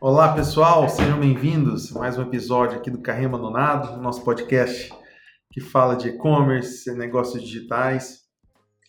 Olá 0.00 0.34
pessoal, 0.34 0.88
sejam 0.88 1.20
bem-vindos 1.20 1.94
a 1.94 1.98
mais 1.98 2.16
um 2.16 2.22
episódio 2.22 2.78
aqui 2.78 2.90
do 2.90 3.02
Carrinho 3.02 3.28
Abandonado, 3.28 4.00
nosso 4.00 4.24
podcast 4.24 4.90
que 5.52 5.60
fala 5.60 5.96
de 5.96 6.08
e-commerce, 6.08 6.90
negócios 6.96 7.42
digitais. 7.42 8.20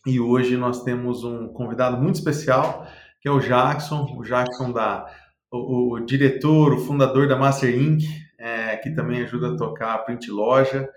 E 0.07 0.20
hoje 0.20 0.55
nós 0.55 0.84
temos 0.84 1.26
um 1.26 1.49
convidado 1.49 1.97
muito 1.97 2.15
especial, 2.15 2.88
que 3.19 3.28
é 3.28 3.31
o 3.31 3.42
Jackson, 3.42 4.06
o 4.17 4.24
Jackson 4.24 4.72
da 4.72 5.06
o, 5.51 5.96
o 5.96 5.99
diretor, 5.99 6.74
o 6.74 6.79
fundador 6.79 7.28
da 7.28 7.35
Master 7.35 7.78
Inc., 7.78 8.03
é, 8.40 8.78
que 8.78 8.96
também 8.96 9.22
ajuda 9.22 9.49
a 9.49 9.58
tocar 9.58 9.94
a 9.94 9.97
Print 9.97 10.31
Loja. 10.31 10.90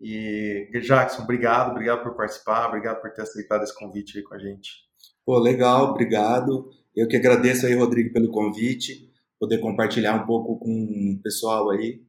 E 0.00 0.70
Jackson, 0.82 1.22
obrigado, 1.22 1.72
obrigado 1.72 2.02
por 2.02 2.16
participar, 2.16 2.68
obrigado 2.68 3.02
por 3.02 3.12
ter 3.12 3.22
aceitado 3.22 3.62
esse 3.62 3.78
convite 3.78 4.16
aí 4.16 4.24
com 4.24 4.34
a 4.34 4.38
gente. 4.38 4.87
Pô, 5.28 5.38
legal, 5.38 5.90
obrigado. 5.90 6.70
Eu 6.96 7.06
que 7.06 7.14
agradeço 7.14 7.66
aí, 7.66 7.74
Rodrigo, 7.74 8.14
pelo 8.14 8.30
convite 8.30 9.12
poder 9.38 9.58
compartilhar 9.58 10.14
um 10.14 10.26
pouco 10.26 10.58
com 10.58 11.16
o 11.18 11.22
pessoal 11.22 11.68
aí 11.68 12.02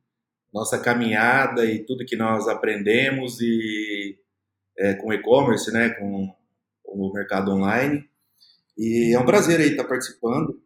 nossa 0.53 0.79
caminhada 0.79 1.65
e 1.65 1.79
tudo 1.79 2.05
que 2.05 2.15
nós 2.15 2.47
aprendemos 2.47 3.41
e 3.41 4.17
é, 4.77 4.93
com 4.93 5.11
e-commerce, 5.11 5.69
né, 5.69 5.89
com, 5.89 6.33
com, 6.81 6.97
o 6.97 7.11
mercado 7.11 7.51
online. 7.51 8.09
E 8.77 9.13
é 9.13 9.19
um 9.19 9.25
prazer 9.25 9.59
aí 9.59 9.71
estar 9.71 9.83
participando, 9.83 10.57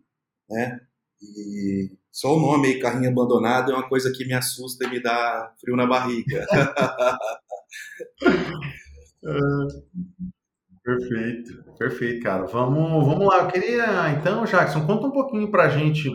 né? 0.48 0.80
E 1.24 1.90
só 2.12 2.38
o 2.38 2.40
nome 2.40 2.68
aí, 2.68 2.80
carrinho 2.80 3.10
abandonado, 3.10 3.72
é 3.72 3.76
uma 3.76 3.90
coisa 3.90 4.14
que 4.16 4.28
me 4.28 4.34
assusta 4.34 4.86
e 4.86 4.92
me 4.92 5.02
dá 5.02 5.52
frio 5.60 5.76
na 5.76 5.88
barriga. 5.88 6.46
perfeito, 10.84 11.64
perfeito, 11.78 12.24
cara. 12.24 12.46
Vamos, 12.46 13.06
vamos 13.06 13.28
lá. 13.28 13.40
Eu 13.40 13.48
queria, 13.48 14.12
então, 14.12 14.46
Jackson, 14.46 14.86
conta 14.86 15.08
um 15.08 15.12
pouquinho 15.12 15.50
pra 15.50 15.70
gente 15.70 16.10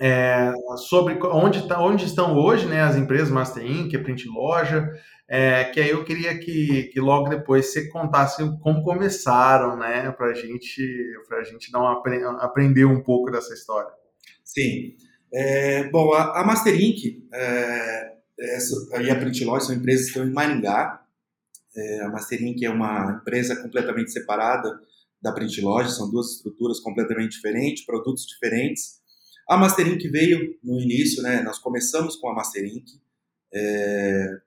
é, 0.00 0.50
sobre 0.88 1.18
onde, 1.26 1.68
tá, 1.68 1.78
onde 1.82 2.06
estão 2.06 2.34
hoje 2.34 2.66
né, 2.66 2.80
as 2.80 2.96
empresas 2.96 3.28
Master 3.28 3.64
Inc., 3.64 3.92
Print 3.98 4.26
Loja, 4.28 4.90
é, 5.28 5.64
que 5.64 5.78
aí 5.78 5.90
eu 5.90 6.02
queria 6.04 6.38
que, 6.38 6.84
que 6.84 6.98
logo 6.98 7.28
depois 7.28 7.66
você 7.66 7.86
contasse 7.88 8.42
como 8.60 8.82
começaram, 8.82 9.76
né, 9.76 10.10
para 10.12 10.32
gente, 10.32 10.82
a 11.30 11.44
gente 11.44 11.70
dar 11.70 11.80
uma, 11.80 12.02
aprender 12.40 12.86
um 12.86 13.02
pouco 13.02 13.30
dessa 13.30 13.52
história. 13.52 13.90
Sim. 14.42 14.96
É, 15.32 15.84
bom, 15.90 16.12
a, 16.14 16.40
a, 16.40 16.44
Master 16.44 16.74
Inc. 16.74 17.22
É, 17.32 18.12
e 19.02 19.10
a 19.10 19.16
Print 19.16 19.44
Loja 19.44 19.66
são 19.66 19.74
empresas 19.74 20.06
que 20.06 20.12
estão 20.12 20.26
em 20.26 20.32
Maringá. 20.32 20.99
É, 21.76 22.00
a 22.02 22.08
Master 22.08 22.42
Inc. 22.42 22.64
é 22.64 22.70
uma 22.70 23.18
empresa 23.20 23.56
completamente 23.62 24.10
separada 24.10 24.80
da 25.22 25.32
Print 25.32 25.60
Loja, 25.60 25.90
são 25.90 26.10
duas 26.10 26.36
estruturas 26.36 26.80
completamente 26.80 27.32
diferentes, 27.32 27.84
produtos 27.84 28.26
diferentes. 28.26 29.00
A 29.48 29.56
Master 29.56 29.86
Inc. 29.86 30.02
veio 30.08 30.58
no 30.62 30.80
início, 30.80 31.22
né? 31.22 31.42
Nós 31.42 31.58
começamos 31.58 32.16
com 32.16 32.28
a 32.28 32.34
Master 32.34 32.64
Inc. 32.64 32.86
É, 33.52 34.40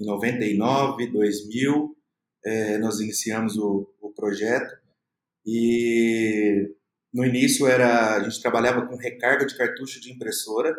em 0.00 0.04
99, 0.04 1.10
2000, 1.10 1.96
é, 2.44 2.78
nós 2.78 3.00
iniciamos 3.00 3.56
o, 3.56 3.92
o, 4.00 4.10
projeto 4.12 4.76
e 5.44 6.72
no 7.12 7.24
início 7.24 7.66
era 7.66 8.16
a 8.16 8.22
gente 8.22 8.40
trabalhava 8.40 8.86
com 8.86 8.96
recarga 8.96 9.46
de 9.46 9.56
cartucho 9.56 10.00
de 10.00 10.12
impressora. 10.12 10.74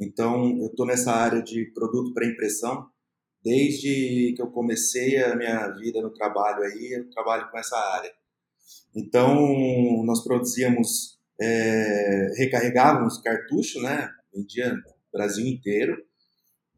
Então 0.00 0.58
eu 0.60 0.66
estou 0.66 0.86
nessa 0.86 1.12
área 1.12 1.42
de 1.42 1.66
produto 1.72 2.12
para 2.14 2.26
impressão 2.26 2.88
desde 3.48 4.34
que 4.36 4.42
eu 4.42 4.50
comecei 4.50 5.16
a 5.16 5.34
minha 5.34 5.68
vida 5.68 6.02
no 6.02 6.12
trabalho 6.12 6.62
aí, 6.64 6.92
eu 6.92 7.08
trabalho 7.08 7.50
com 7.50 7.58
essa 7.58 7.76
área. 7.94 8.12
Então 8.94 10.04
nós 10.04 10.22
produzíamos 10.22 11.18
é, 11.40 12.34
recarregávamos 12.36 13.22
cartucho, 13.22 13.80
né? 13.80 14.10
Vendia 14.34 14.74
no 14.74 14.82
Brasil 15.10 15.46
inteiro, 15.46 15.96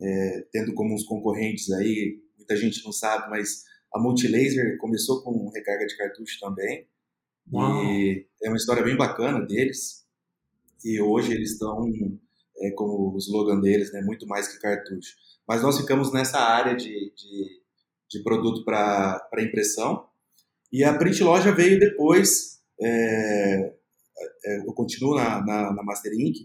é, 0.00 0.47
tendo 0.53 0.72
como 0.72 0.95
uns 0.95 1.03
concorrentes 1.03 1.72
aí, 1.72 2.21
muita 2.37 2.55
gente 2.56 2.84
não 2.84 2.93
sabe, 2.93 3.28
mas 3.28 3.65
a 3.93 3.99
Multilaser 3.99 4.78
começou 4.78 5.25
com 5.25 5.50
recarga 5.50 5.84
de 5.87 5.97
cartucho 5.97 6.39
também. 6.39 6.87
Uau. 7.53 7.84
E 7.84 8.28
é 8.45 8.49
uma 8.49 8.56
história 8.56 8.84
bem 8.84 8.97
bacana 8.97 9.45
deles. 9.45 10.06
E 10.84 11.00
hoje 11.00 11.33
eles 11.33 11.53
estão, 11.53 11.91
é, 12.60 12.71
como 12.72 13.15
o 13.15 13.19
slogan 13.19 13.60
deles, 13.60 13.93
né, 13.93 14.03
muito 14.03 14.26
mais 14.26 14.48
que 14.48 14.60
cartucho. 14.60 15.15
Mas 15.48 15.62
nós 15.62 15.78
ficamos 15.78 16.12
nessa 16.12 16.38
área 16.38 16.76
de, 16.76 17.12
de, 17.16 17.60
de 18.10 18.22
produto 18.22 18.65
para 18.65 19.31
impressão. 19.38 20.06
E 20.72 20.84
a 20.84 20.97
Print 20.97 21.22
Loja 21.22 21.53
veio 21.53 21.78
depois, 21.78 22.60
é, 22.81 23.75
é, 24.44 24.59
eu 24.59 24.72
continuo 24.75 25.16
na, 25.16 25.44
na, 25.44 25.72
na 25.72 25.82
Master 25.82 26.12
Inc., 26.12 26.37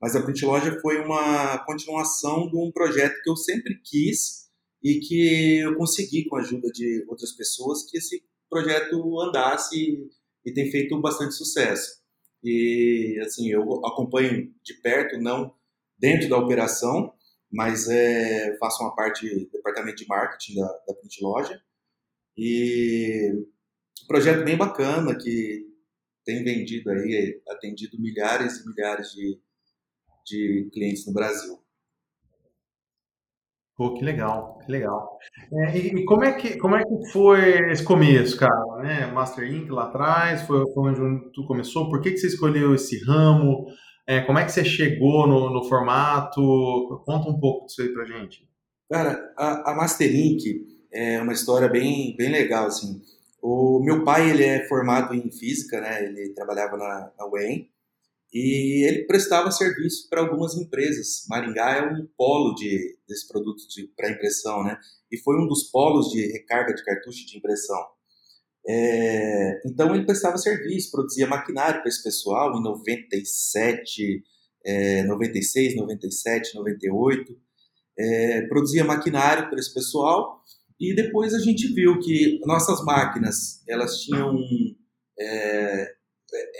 mas 0.00 0.16
a 0.16 0.22
Print 0.22 0.44
Loja 0.44 0.78
foi 0.80 0.98
uma 1.00 1.58
continuação 1.64 2.48
de 2.48 2.56
um 2.56 2.70
projeto 2.72 3.20
que 3.22 3.30
eu 3.30 3.36
sempre 3.36 3.80
quis 3.84 4.48
e 4.82 4.98
que 4.98 5.58
eu 5.58 5.76
consegui 5.76 6.26
com 6.26 6.36
a 6.36 6.40
ajuda 6.40 6.68
de 6.72 7.04
outras 7.08 7.32
pessoas 7.32 7.84
que 7.88 7.98
esse 7.98 8.22
projeto 8.48 9.20
andasse 9.20 9.76
e, 9.76 10.08
e 10.44 10.52
tem 10.52 10.70
feito 10.70 10.98
bastante 11.00 11.34
sucesso. 11.34 12.00
E 12.42 13.18
assim, 13.22 13.50
eu 13.50 13.62
acompanho 13.84 14.50
de 14.64 14.74
perto, 14.80 15.20
não 15.20 15.54
dentro 16.00 16.28
da 16.28 16.38
operação, 16.38 17.12
mas 17.50 17.88
é, 17.88 18.56
faço 18.58 18.82
uma 18.82 18.94
parte 18.94 19.28
do 19.28 19.50
departamento 19.50 19.96
de 19.96 20.06
marketing 20.06 20.60
da, 20.60 20.66
da 20.88 20.94
Print 20.94 21.22
Loja. 21.22 21.60
E 22.36 23.32
um 24.04 24.06
projeto 24.06 24.44
bem 24.44 24.56
bacana 24.56 25.16
que 25.16 25.66
tem 26.24 26.42
vendido 26.44 26.90
aí, 26.90 27.40
atendido 27.48 28.00
milhares 28.00 28.58
e 28.58 28.68
milhares 28.68 29.10
de, 29.12 29.40
de 30.24 30.70
clientes 30.72 31.06
no 31.06 31.12
Brasil. 31.12 31.60
Pô, 33.76 33.94
que 33.94 34.04
legal, 34.04 34.58
que 34.58 34.70
legal. 34.70 35.18
É, 35.50 35.78
e, 35.78 35.86
e, 35.86 36.04
como, 36.04 36.22
é 36.22 36.34
que, 36.34 36.58
como 36.58 36.76
é 36.76 36.84
que 36.84 37.10
foi 37.12 37.70
esse 37.70 37.82
começo, 37.82 38.36
cara? 38.38 38.76
Né? 38.82 39.06
Master 39.06 39.50
Inc. 39.50 39.70
lá 39.70 39.84
atrás, 39.84 40.42
foi, 40.42 40.62
onde 40.76 41.32
tu 41.32 41.46
começou? 41.46 41.88
Por 41.88 42.02
que, 42.02 42.10
que 42.10 42.18
você 42.18 42.26
escolheu 42.26 42.74
esse 42.74 43.02
ramo? 43.02 43.66
É, 44.10 44.22
como 44.22 44.40
é 44.40 44.44
que 44.44 44.50
você 44.50 44.64
chegou 44.64 45.24
no, 45.24 45.50
no 45.50 45.62
formato? 45.68 47.00
Conta 47.06 47.30
um 47.30 47.38
pouco 47.38 47.66
disso 47.66 47.80
aí 47.80 47.90
pra 47.90 48.04
gente. 48.04 48.44
Cara, 48.90 49.32
a, 49.36 49.70
a 49.70 49.86
Inc. 50.04 50.66
é 50.92 51.22
uma 51.22 51.32
história 51.32 51.68
bem, 51.68 52.16
bem 52.16 52.28
legal, 52.28 52.66
assim. 52.66 53.00
O 53.40 53.80
meu 53.80 54.02
pai, 54.02 54.28
ele 54.28 54.42
é 54.42 54.66
formado 54.66 55.14
em 55.14 55.30
física, 55.30 55.80
né? 55.80 56.04
Ele 56.04 56.30
trabalhava 56.30 56.76
na, 56.76 57.12
na 57.16 57.26
UEM 57.28 57.70
e 58.34 58.84
ele 58.84 59.04
prestava 59.04 59.52
serviço 59.52 60.08
para 60.10 60.22
algumas 60.22 60.56
empresas. 60.56 61.24
Maringá 61.28 61.76
é 61.76 61.82
um 61.82 62.08
polo 62.16 62.52
de, 62.56 62.98
desse 63.06 63.28
produto 63.28 63.62
de, 63.68 63.92
para 63.96 64.10
impressão, 64.10 64.64
né? 64.64 64.76
E 65.08 65.18
foi 65.18 65.40
um 65.40 65.46
dos 65.46 65.70
polos 65.70 66.10
de 66.10 66.32
recarga 66.32 66.74
de 66.74 66.84
cartucho 66.84 67.24
de 67.28 67.38
impressão. 67.38 67.78
É, 68.72 69.60
então 69.66 69.92
ele 69.92 70.06
prestava 70.06 70.38
serviço, 70.38 70.92
produzia 70.92 71.26
maquinário 71.26 71.80
para 71.80 71.88
esse 71.88 72.00
pessoal 72.04 72.56
em 72.56 72.62
97, 72.62 74.22
é, 74.64 75.02
96, 75.02 75.74
97, 75.74 76.54
98. 76.54 77.36
É, 77.98 78.42
produzia 78.42 78.84
maquinário 78.84 79.50
para 79.50 79.58
esse 79.58 79.74
pessoal 79.74 80.40
e 80.78 80.94
depois 80.94 81.34
a 81.34 81.40
gente 81.40 81.66
viu 81.74 81.98
que 81.98 82.38
nossas 82.46 82.82
máquinas, 82.84 83.60
elas 83.68 84.02
tinham, 84.02 84.38
é, 85.18 85.92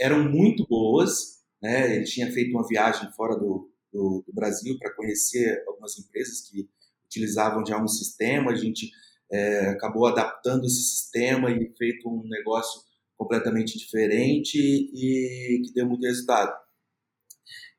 eram 0.00 0.28
muito 0.28 0.66
boas, 0.66 1.44
né? 1.62 1.94
Ele 1.94 2.04
tinha 2.04 2.30
feito 2.32 2.50
uma 2.50 2.66
viagem 2.66 3.08
fora 3.12 3.36
do, 3.36 3.70
do, 3.92 4.24
do 4.26 4.32
Brasil 4.34 4.76
para 4.80 4.94
conhecer 4.94 5.62
algumas 5.68 5.96
empresas 5.96 6.40
que 6.40 6.68
utilizavam 7.06 7.64
já 7.64 7.80
um 7.80 7.88
sistema, 7.88 8.50
a 8.50 8.56
gente 8.56 8.90
é, 9.30 9.68
acabou 9.68 10.06
adaptando 10.06 10.64
esse 10.64 10.82
sistema 10.82 11.50
e 11.50 11.72
feito 11.76 12.08
um 12.08 12.26
negócio 12.28 12.82
completamente 13.16 13.78
diferente 13.78 14.58
e 14.58 15.62
que 15.64 15.72
deu 15.74 15.86
muito 15.86 16.06
resultado. 16.06 16.52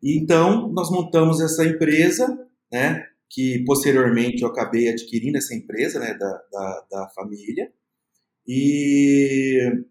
Então, 0.03 0.71
nós 0.71 0.89
montamos 0.89 1.41
essa 1.41 1.65
empresa, 1.65 2.27
né? 2.71 3.05
que 3.29 3.63
posteriormente 3.65 4.41
eu 4.41 4.49
acabei 4.49 4.89
adquirindo 4.89 5.37
essa 5.37 5.55
empresa 5.55 5.99
né, 5.99 6.13
da, 6.13 6.43
da, 6.51 6.85
da 6.91 7.09
família. 7.09 7.71
E, 8.45 9.85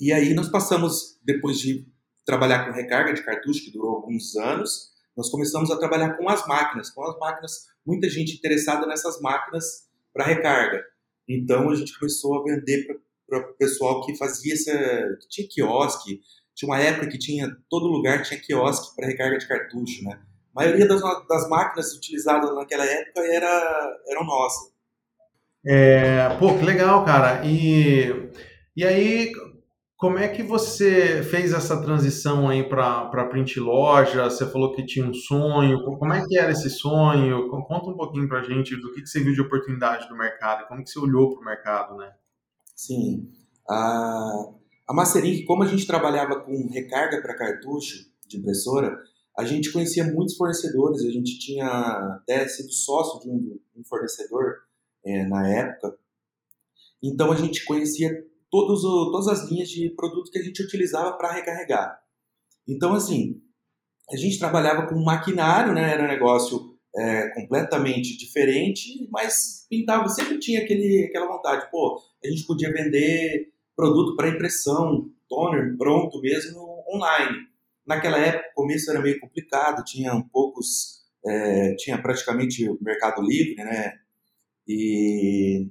e 0.00 0.12
aí 0.12 0.32
nós 0.32 0.48
passamos, 0.48 1.18
depois 1.22 1.58
de 1.58 1.86
trabalhar 2.24 2.64
com 2.64 2.72
recarga 2.72 3.12
de 3.12 3.22
cartucho, 3.22 3.64
que 3.64 3.70
durou 3.70 3.96
alguns 3.96 4.34
anos, 4.36 4.92
nós 5.14 5.28
começamos 5.28 5.70
a 5.70 5.78
trabalhar 5.78 6.16
com 6.16 6.28
as 6.28 6.46
máquinas, 6.46 6.88
com 6.90 7.02
as 7.04 7.18
máquinas, 7.18 7.66
muita 7.84 8.08
gente 8.08 8.36
interessada 8.36 8.86
nessas 8.86 9.20
máquinas 9.20 9.87
para 10.18 10.26
recarga. 10.26 10.84
Então 11.28 11.70
a 11.70 11.74
gente 11.76 11.96
começou 11.96 12.40
a 12.40 12.42
vender 12.42 12.88
para 13.28 13.38
o 13.38 13.56
pessoal 13.56 14.04
que 14.04 14.16
fazia 14.16 14.52
essa, 14.52 14.72
que 15.20 15.28
tinha 15.28 15.48
quiosque, 15.48 16.20
tinha 16.56 16.68
uma 16.68 16.80
época 16.80 17.06
que 17.06 17.18
tinha 17.18 17.56
todo 17.70 17.86
lugar 17.86 18.22
tinha 18.24 18.40
quiosque 18.40 18.96
para 18.96 19.06
recarga 19.06 19.38
de 19.38 19.46
cartucho, 19.46 20.02
né? 20.02 20.18
A 20.56 20.64
maioria 20.64 20.88
das, 20.88 21.00
das 21.28 21.48
máquinas 21.48 21.94
utilizadas 21.94 22.52
naquela 22.52 22.84
época 22.84 23.20
era, 23.20 24.00
eram 24.08 24.24
nossas. 24.24 24.72
É, 25.64 26.36
pô, 26.40 26.58
que 26.58 26.64
legal, 26.64 27.04
cara. 27.04 27.44
E, 27.46 28.10
e 28.76 28.84
aí, 28.84 29.32
Como 29.98 30.16
é 30.16 30.28
que 30.28 30.44
você 30.44 31.24
fez 31.24 31.52
essa 31.52 31.82
transição 31.82 32.48
aí 32.48 32.62
para 32.62 33.28
print 33.28 33.58
loja? 33.58 34.30
Você 34.30 34.46
falou 34.48 34.72
que 34.72 34.86
tinha 34.86 35.04
um 35.04 35.12
sonho. 35.12 35.82
Como 35.82 36.14
é 36.14 36.24
que 36.24 36.38
era 36.38 36.52
esse 36.52 36.70
sonho? 36.70 37.48
Conta 37.48 37.90
um 37.90 37.96
pouquinho 37.96 38.28
para 38.28 38.38
a 38.38 38.44
gente 38.44 38.76
do 38.76 38.92
que, 38.92 39.02
que 39.02 39.08
você 39.08 39.18
viu 39.18 39.34
de 39.34 39.40
oportunidade 39.40 40.08
do 40.08 40.16
mercado, 40.16 40.68
como 40.68 40.84
que 40.84 40.90
você 40.90 41.00
olhou 41.00 41.32
para 41.32 41.40
o 41.40 41.44
mercado, 41.44 41.96
né? 41.96 42.12
Sim. 42.76 43.28
A, 43.68 44.52
a 44.88 44.94
Masterink, 44.94 45.44
como 45.44 45.64
a 45.64 45.66
gente 45.66 45.84
trabalhava 45.84 46.44
com 46.44 46.68
recarga 46.68 47.20
para 47.20 47.36
cartucho 47.36 48.08
de 48.24 48.38
impressora, 48.38 48.96
a 49.36 49.44
gente 49.44 49.72
conhecia 49.72 50.04
muitos 50.04 50.36
fornecedores. 50.36 51.02
A 51.02 51.10
gente 51.10 51.40
tinha 51.40 51.66
até 51.66 52.46
sido 52.46 52.72
sócio 52.72 53.18
de 53.18 53.28
um, 53.28 53.58
um 53.76 53.84
fornecedor 53.84 54.58
é, 55.04 55.26
na 55.26 55.48
época. 55.48 55.98
Então 57.02 57.32
a 57.32 57.34
gente 57.34 57.64
conhecia 57.64 58.28
todos 58.50 58.84
o, 58.84 59.10
todas 59.10 59.28
as 59.28 59.50
linhas 59.50 59.68
de 59.68 59.90
produto 59.90 60.30
que 60.30 60.38
a 60.38 60.42
gente 60.42 60.62
utilizava 60.62 61.16
para 61.16 61.32
recarregar. 61.32 61.98
Então, 62.66 62.94
assim, 62.94 63.40
a 64.10 64.16
gente 64.16 64.38
trabalhava 64.38 64.86
com 64.86 65.02
maquinário, 65.02 65.72
né? 65.72 65.92
Era 65.92 66.04
um 66.04 66.08
negócio 66.08 66.78
é, 66.96 67.28
completamente 67.30 68.16
diferente, 68.16 69.08
mas 69.10 69.66
pintava, 69.68 70.08
sempre 70.08 70.38
tinha 70.38 70.62
aquele, 70.62 71.06
aquela 71.08 71.26
vontade, 71.26 71.70
pô, 71.70 72.00
a 72.24 72.28
gente 72.28 72.46
podia 72.46 72.72
vender 72.72 73.52
produto 73.76 74.16
para 74.16 74.28
impressão, 74.28 75.10
toner 75.28 75.76
pronto 75.76 76.20
mesmo 76.20 76.60
online. 76.92 77.46
Naquela 77.86 78.18
época, 78.18 78.50
o 78.50 78.62
começo 78.62 78.90
era 78.90 79.00
meio 79.00 79.20
complicado, 79.20 79.84
tinha 79.84 80.12
poucos, 80.32 81.04
é, 81.24 81.74
tinha 81.76 82.00
praticamente 82.00 82.68
o 82.68 82.78
mercado 82.80 83.22
livre, 83.22 83.54
né? 83.56 83.94
E, 84.66 85.68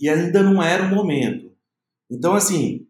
e 0.00 0.08
ainda 0.08 0.42
não 0.42 0.62
era 0.62 0.84
o 0.84 0.94
momento. 0.94 1.47
Então, 2.10 2.34
assim, 2.34 2.86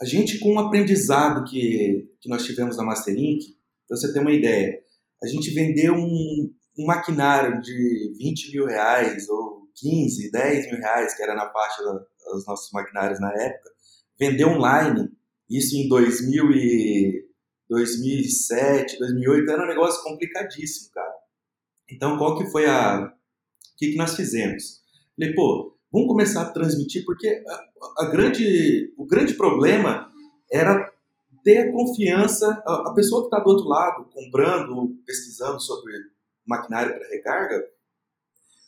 a 0.00 0.04
gente 0.04 0.38
com 0.38 0.54
o 0.54 0.58
aprendizado 0.58 1.44
que, 1.44 2.08
que 2.20 2.28
nós 2.28 2.44
tivemos 2.44 2.76
na 2.76 2.84
Masterink, 2.84 3.56
para 3.86 3.96
você 3.96 4.12
ter 4.12 4.20
uma 4.20 4.32
ideia, 4.32 4.78
a 5.22 5.26
gente 5.26 5.50
vendeu 5.54 5.94
um, 5.94 6.54
um 6.78 6.86
maquinário 6.86 7.60
de 7.60 8.14
20 8.18 8.52
mil 8.52 8.66
reais 8.66 9.28
ou 9.28 9.68
15, 9.74 10.30
10 10.30 10.66
mil 10.70 10.80
reais, 10.80 11.14
que 11.14 11.22
era 11.22 11.34
na 11.34 11.50
faixa 11.50 11.82
dos 12.32 12.46
nossos 12.46 12.70
maquinários 12.72 13.20
na 13.20 13.32
época, 13.32 13.70
vendeu 14.18 14.48
online, 14.48 15.10
isso 15.48 15.76
em 15.76 15.88
2000 15.88 16.50
e 16.52 17.24
2007, 17.68 18.98
2008, 18.98 19.50
era 19.50 19.64
um 19.64 19.68
negócio 19.68 20.02
complicadíssimo, 20.02 20.92
cara. 20.92 21.14
Então, 21.90 22.18
qual 22.18 22.38
que 22.38 22.50
foi 22.50 22.66
a... 22.66 23.06
O 23.06 23.76
que, 23.76 23.92
que 23.92 23.96
nós 23.96 24.14
fizemos? 24.14 24.82
Falei, 25.16 25.34
pô, 25.34 25.73
Vamos 25.94 26.08
começar 26.08 26.42
a 26.42 26.50
transmitir, 26.50 27.04
porque 27.04 27.44
a, 27.46 28.04
a 28.04 28.10
grande, 28.10 28.92
o 28.98 29.06
grande 29.06 29.34
problema 29.34 30.10
era 30.50 30.92
ter 31.44 31.58
a 31.58 31.72
confiança, 31.72 32.60
a, 32.66 32.90
a 32.90 32.94
pessoa 32.94 33.20
que 33.20 33.26
está 33.28 33.38
do 33.38 33.48
outro 33.48 33.68
lado, 33.68 34.10
comprando, 34.12 34.92
pesquisando 35.06 35.60
sobre 35.60 35.92
maquinário 36.44 36.98
para 36.98 37.08
recarga, 37.10 37.64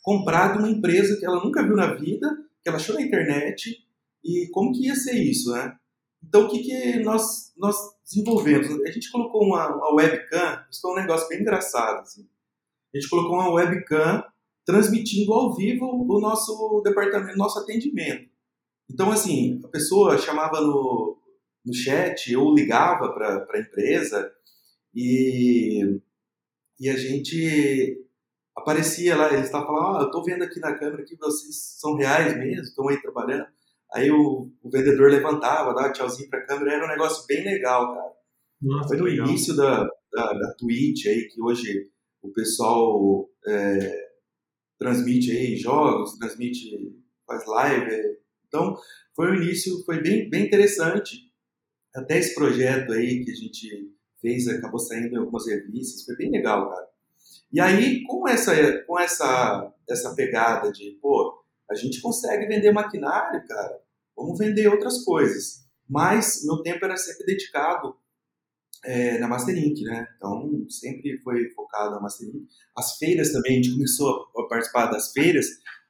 comprar 0.01 0.53
de 0.53 0.59
uma 0.59 0.69
empresa 0.69 1.17
que 1.19 1.25
ela 1.25 1.43
nunca 1.43 1.61
viu 1.61 1.75
na 1.75 1.95
vida, 1.95 2.29
que 2.63 2.69
ela 2.69 2.77
achou 2.77 2.95
na 2.95 3.01
internet, 3.01 3.77
e 4.23 4.47
como 4.53 4.71
que 4.71 4.85
ia 4.85 4.95
ser 4.95 5.15
isso, 5.15 5.51
né? 5.51 5.75
Então, 6.23 6.45
o 6.45 6.49
que, 6.49 6.59
que 6.59 6.99
nós, 7.01 7.51
nós 7.57 7.75
desenvolvemos? 8.05 8.69
A 8.83 8.91
gente 8.91 9.11
colocou 9.11 9.43
uma, 9.43 9.75
uma 9.75 9.95
webcam, 9.95 10.65
isso 10.71 10.79
foi 10.79 10.91
um 10.93 11.01
negócio 11.01 11.27
bem 11.27 11.41
engraçado, 11.41 12.03
assim. 12.03 12.25
A 12.95 12.97
gente 12.97 13.09
colocou 13.09 13.33
uma 13.33 13.51
webcam 13.51 14.23
transmitindo 14.67 15.31
ao 15.33 15.55
vivo 15.55 15.85
o 15.85 16.19
nosso 16.19 16.81
departamento, 16.83 17.37
nosso 17.37 17.57
atendimento. 17.57 18.29
Então, 18.91 19.09
assim, 19.09 19.61
a 19.63 19.67
pessoa 19.69 20.17
chamava 20.17 20.59
no, 20.59 21.17
no 21.65 21.73
chat 21.73 22.35
ou 22.35 22.53
ligava 22.53 23.13
para 23.13 23.47
a 23.49 23.59
empresa 23.59 24.29
e, 24.93 25.99
e 26.77 26.89
a 26.89 26.97
gente 26.97 28.05
aparecia 28.57 29.15
lá, 29.15 29.31
eles 29.31 29.45
estavam 29.45 29.67
falando, 29.67 29.97
ah, 29.97 30.01
eu 30.01 30.07
estou 30.07 30.23
vendo 30.23 30.43
aqui 30.43 30.59
na 30.59 30.77
câmera 30.77 31.05
que 31.05 31.15
vocês 31.15 31.77
são 31.79 31.95
reais 31.95 32.37
mesmo, 32.37 32.63
estão 32.63 32.89
aí 32.89 33.01
trabalhando. 33.01 33.47
Aí 33.93 34.11
o, 34.11 34.51
o 34.61 34.69
vendedor 34.69 35.09
levantava, 35.09 35.73
dava 35.73 35.93
tchauzinho 35.93 36.29
para 36.29 36.39
a 36.39 36.45
câmera, 36.45 36.73
era 36.73 36.85
um 36.85 36.89
negócio 36.89 37.25
bem 37.25 37.41
legal, 37.45 37.93
cara. 37.93 38.11
Nossa, 38.61 38.89
Foi 38.89 38.97
no 38.97 39.05
legal. 39.05 39.27
início 39.27 39.55
da, 39.55 39.85
da, 40.11 40.33
da 40.33 40.55
Twitch 40.59 41.05
aí, 41.05 41.29
que 41.29 41.41
hoje 41.41 41.89
o 42.21 42.33
pessoal 42.33 43.29
é, 43.47 44.06
transmite 44.77 45.31
aí 45.31 45.57
jogos, 45.57 46.17
transmite, 46.17 46.95
faz 47.25 47.45
live. 47.45 48.17
Então, 48.47 48.75
foi 49.15 49.31
um 49.31 49.35
início, 49.35 49.83
foi 49.85 50.01
bem, 50.01 50.29
bem 50.29 50.45
interessante. 50.45 51.31
Até 51.95 52.19
esse 52.19 52.35
projeto 52.35 52.93
aí 52.93 53.23
que 53.23 53.31
a 53.31 53.35
gente 53.35 53.91
fez, 54.21 54.47
acabou 54.47 54.79
saindo 54.79 55.07
em 55.07 55.17
algumas 55.17 55.47
revistas, 55.47 56.03
foi 56.03 56.15
bem 56.15 56.31
legal, 56.31 56.69
cara. 56.69 56.87
E 57.51 57.59
aí, 57.59 58.03
com 58.03 58.27
essa, 58.27 58.53
com 58.83 58.99
essa, 58.99 59.73
essa 59.89 60.13
pegada 60.15 60.71
de, 60.71 60.97
pô, 61.01 61.43
a 61.69 61.75
gente 61.75 62.01
consegue 62.01 62.45
vender 62.45 62.71
maquinário, 62.71 63.45
cara, 63.47 63.81
vamos 64.15 64.37
vender 64.37 64.67
outras 64.67 65.03
coisas. 65.03 65.65
Mas 65.89 66.45
meu 66.45 66.61
tempo 66.61 66.83
era 66.83 66.97
sempre 66.97 67.25
dedicado 67.25 67.95
é, 68.85 69.17
na 69.17 69.27
Masterink, 69.27 69.83
né? 69.83 70.07
Então, 70.15 70.65
sempre 70.69 71.19
foi 71.23 71.49
focado 71.51 71.91
na 71.91 72.01
Masterink. 72.01 72.45
As 72.75 72.97
feiras 72.97 73.31
também, 73.31 73.53
a 73.53 73.55
gente 73.55 73.73
começou 73.73 74.27
a 74.37 74.43
participar 74.47 74.87
das 74.87 75.11
feiras. 75.11 75.45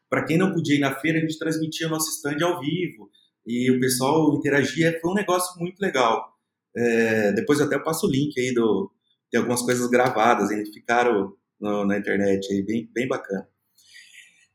Para 0.10 0.26
quem 0.26 0.38
não 0.38 0.54
podia 0.54 0.76
ir 0.76 0.80
na 0.80 0.96
feira, 1.00 1.18
a 1.18 1.22
gente 1.22 1.38
transmitia 1.38 1.88
o 1.88 1.90
nosso 1.90 2.10
stand 2.10 2.44
ao 2.44 2.60
vivo. 2.60 3.10
E 3.46 3.72
o 3.72 3.80
pessoal 3.80 4.36
interagia, 4.36 4.98
foi 5.02 5.12
um 5.12 5.16
negócio 5.16 5.60
muito 5.60 5.80
legal. 5.80 6.34
É, 6.76 7.32
depois 7.34 7.60
até 7.62 7.76
eu 7.76 7.84
passo 7.84 8.06
o 8.06 8.12
link 8.12 8.40
aí 8.40 8.54
do, 8.54 8.92
de 9.32 9.38
algumas 9.38 9.62
coisas 9.62 9.90
gravadas, 9.90 10.52
eles 10.52 10.70
ficaram 10.70 11.34
no, 11.60 11.86
na 11.86 11.98
internet 11.98 12.52
aí, 12.52 12.64
bem, 12.64 12.90
bem 12.94 13.08
bacana. 13.08 13.48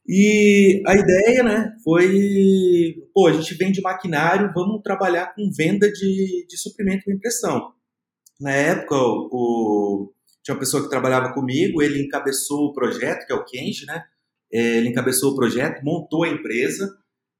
E 0.06 0.82
a 0.86 0.94
ideia, 0.96 1.42
né, 1.42 1.76
foi, 1.84 2.94
pô, 3.14 3.28
a 3.28 3.32
gente 3.32 3.54
vende 3.54 3.80
maquinário, 3.80 4.52
vamos 4.52 4.82
trabalhar 4.82 5.34
com 5.34 5.50
venda 5.56 5.90
de, 5.90 6.46
de 6.48 6.56
suprimento 6.56 7.04
de 7.06 7.14
impressão. 7.14 7.72
Na 8.42 8.50
época, 8.50 8.96
o, 8.96 10.12
tinha 10.42 10.54
uma 10.54 10.58
pessoa 10.58 10.82
que 10.82 10.90
trabalhava 10.90 11.32
comigo, 11.32 11.80
ele 11.80 12.02
encabeçou 12.02 12.66
o 12.66 12.72
projeto, 12.72 13.24
que 13.24 13.32
é 13.32 13.36
o 13.36 13.44
Kenji, 13.44 13.86
né? 13.86 14.02
É, 14.52 14.78
ele 14.78 14.88
encabeçou 14.88 15.30
o 15.30 15.36
projeto, 15.36 15.84
montou 15.84 16.24
a 16.24 16.28
empresa, 16.28 16.92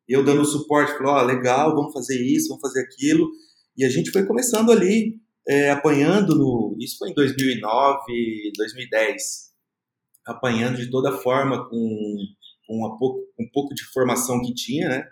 eu 0.08 0.24
dando 0.24 0.44
suporte, 0.44 0.92
falou, 0.92 1.14
ó, 1.14 1.20
oh, 1.20 1.26
legal, 1.26 1.74
vamos 1.74 1.92
fazer 1.92 2.22
isso, 2.22 2.48
vamos 2.48 2.60
fazer 2.60 2.82
aquilo, 2.82 3.28
e 3.76 3.84
a 3.84 3.88
gente 3.88 4.12
foi 4.12 4.24
começando 4.24 4.70
ali, 4.70 5.20
é, 5.48 5.70
apanhando 5.70 6.36
no, 6.36 6.76
isso 6.78 6.98
foi 6.98 7.10
em 7.10 7.14
2009, 7.14 8.52
2010, 8.56 9.50
apanhando 10.24 10.76
de 10.76 10.88
toda 10.88 11.18
forma 11.18 11.68
com, 11.68 12.16
com 12.68 12.86
um, 12.86 12.96
pouco, 12.96 13.20
um 13.40 13.50
pouco 13.52 13.74
de 13.74 13.82
formação 13.92 14.40
que 14.40 14.54
tinha, 14.54 14.88
né? 14.88 15.04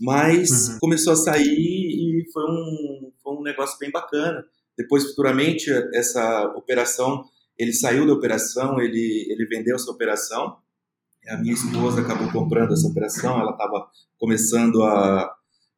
Mas 0.00 0.68
uhum. 0.68 0.78
começou 0.80 1.12
a 1.12 1.16
sair 1.16 1.46
e 1.46 2.24
foi 2.32 2.42
um, 2.42 3.12
foi 3.22 3.36
um 3.36 3.42
negócio 3.42 3.78
bem 3.78 3.90
bacana. 3.92 4.44
Depois, 4.78 5.06
futuramente, 5.06 5.68
essa 5.92 6.44
operação, 6.56 7.24
ele 7.58 7.72
saiu 7.72 8.06
da 8.06 8.12
operação, 8.12 8.80
ele, 8.80 9.26
ele 9.28 9.44
vendeu 9.46 9.74
essa 9.74 9.90
operação. 9.90 10.56
A 11.28 11.36
minha 11.36 11.52
esposa 11.52 12.00
acabou 12.00 12.30
comprando 12.30 12.72
essa 12.72 12.86
operação, 12.86 13.40
ela 13.40 13.50
estava 13.50 13.90
começando 14.16 14.80
a, 14.84 15.24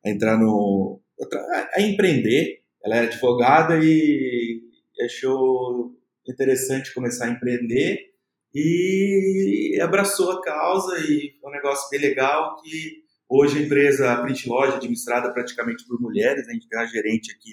a, 0.04 0.10
entrar 0.10 0.36
no. 0.36 1.00
A, 1.32 1.78
a, 1.78 1.80
empreender. 1.80 2.60
Ela 2.84 2.96
era 2.96 3.06
advogada 3.06 3.78
e 3.82 4.60
achou 5.02 5.96
interessante 6.28 6.92
começar 6.92 7.24
a 7.24 7.30
empreender 7.30 8.10
e 8.54 9.78
abraçou 9.82 10.30
a 10.32 10.42
causa 10.42 10.98
e 10.98 11.36
foi 11.40 11.50
um 11.50 11.52
negócio 11.52 11.88
bem 11.90 12.00
legal 12.00 12.60
que 12.62 13.02
hoje 13.28 13.58
a 13.58 13.62
empresa 13.62 14.12
a 14.12 14.22
Print 14.22 14.48
Loja 14.48 14.76
administrada 14.76 15.32
praticamente 15.32 15.86
por 15.86 16.00
mulheres, 16.00 16.48
a 16.48 16.52
gente 16.52 16.68
tem 16.68 16.78
uma 16.78 16.86
gerente 16.86 17.32
aqui 17.32 17.50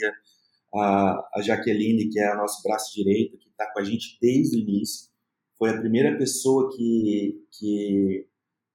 a, 0.80 1.30
a 1.36 1.42
Jaqueline, 1.42 2.10
que 2.10 2.20
é 2.20 2.34
o 2.34 2.38
nosso 2.38 2.62
braço 2.64 2.94
direito, 2.96 3.38
que 3.38 3.50
está 3.50 3.72
com 3.72 3.80
a 3.80 3.84
gente 3.84 4.18
desde 4.22 4.58
o 4.58 4.60
início, 4.60 5.10
foi 5.58 5.72
a 5.72 5.80
primeira 5.80 6.18
pessoa 6.18 6.70
que, 6.76 7.36
que, 7.52 8.26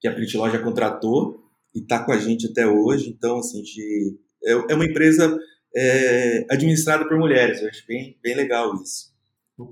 que 0.00 0.08
a 0.08 0.14
Print 0.14 0.36
Loja 0.36 0.58
contratou 0.58 1.42
e 1.74 1.80
está 1.80 2.04
com 2.04 2.12
a 2.12 2.18
gente 2.18 2.48
até 2.48 2.66
hoje. 2.66 3.08
Então, 3.08 3.38
assim, 3.38 3.62
é, 4.44 4.52
é 4.52 4.74
uma 4.74 4.84
empresa 4.84 5.38
é, 5.74 6.44
administrada 6.50 7.06
por 7.08 7.16
mulheres. 7.18 7.62
Eu 7.62 7.68
acho 7.68 7.86
bem, 7.86 8.18
bem 8.22 8.34
legal 8.34 8.74
isso. 8.82 9.12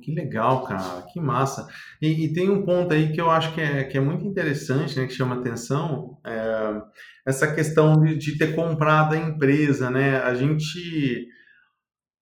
que 0.03 0.15
legal, 0.15 0.65
cara, 0.65 1.03
que 1.13 1.21
massa. 1.21 1.67
E, 2.01 2.25
e, 2.25 2.33
tem 2.33 2.49
um 2.49 2.65
ponto 2.65 2.95
aí 2.95 3.13
que 3.13 3.21
eu 3.21 3.31
acho 3.31 3.53
que 3.55 3.61
é, 3.61 3.85
que 3.85 3.99
é 3.99 4.01
muito 4.01 4.25
interessante, 4.25 4.97
né, 4.97 5.07
que 5.07 5.13
chama 5.13 5.41
atenção, 5.41 6.19
é, 6.25 6.81
essa 7.27 7.53
questão 7.53 8.01
de, 8.01 8.17
de 8.17 8.39
ter 8.39 8.55
comprado 8.55 9.15
a 9.15 9.19
empresa, 9.19 9.91
né? 9.91 10.19
A 10.19 10.35
gente 10.35 11.29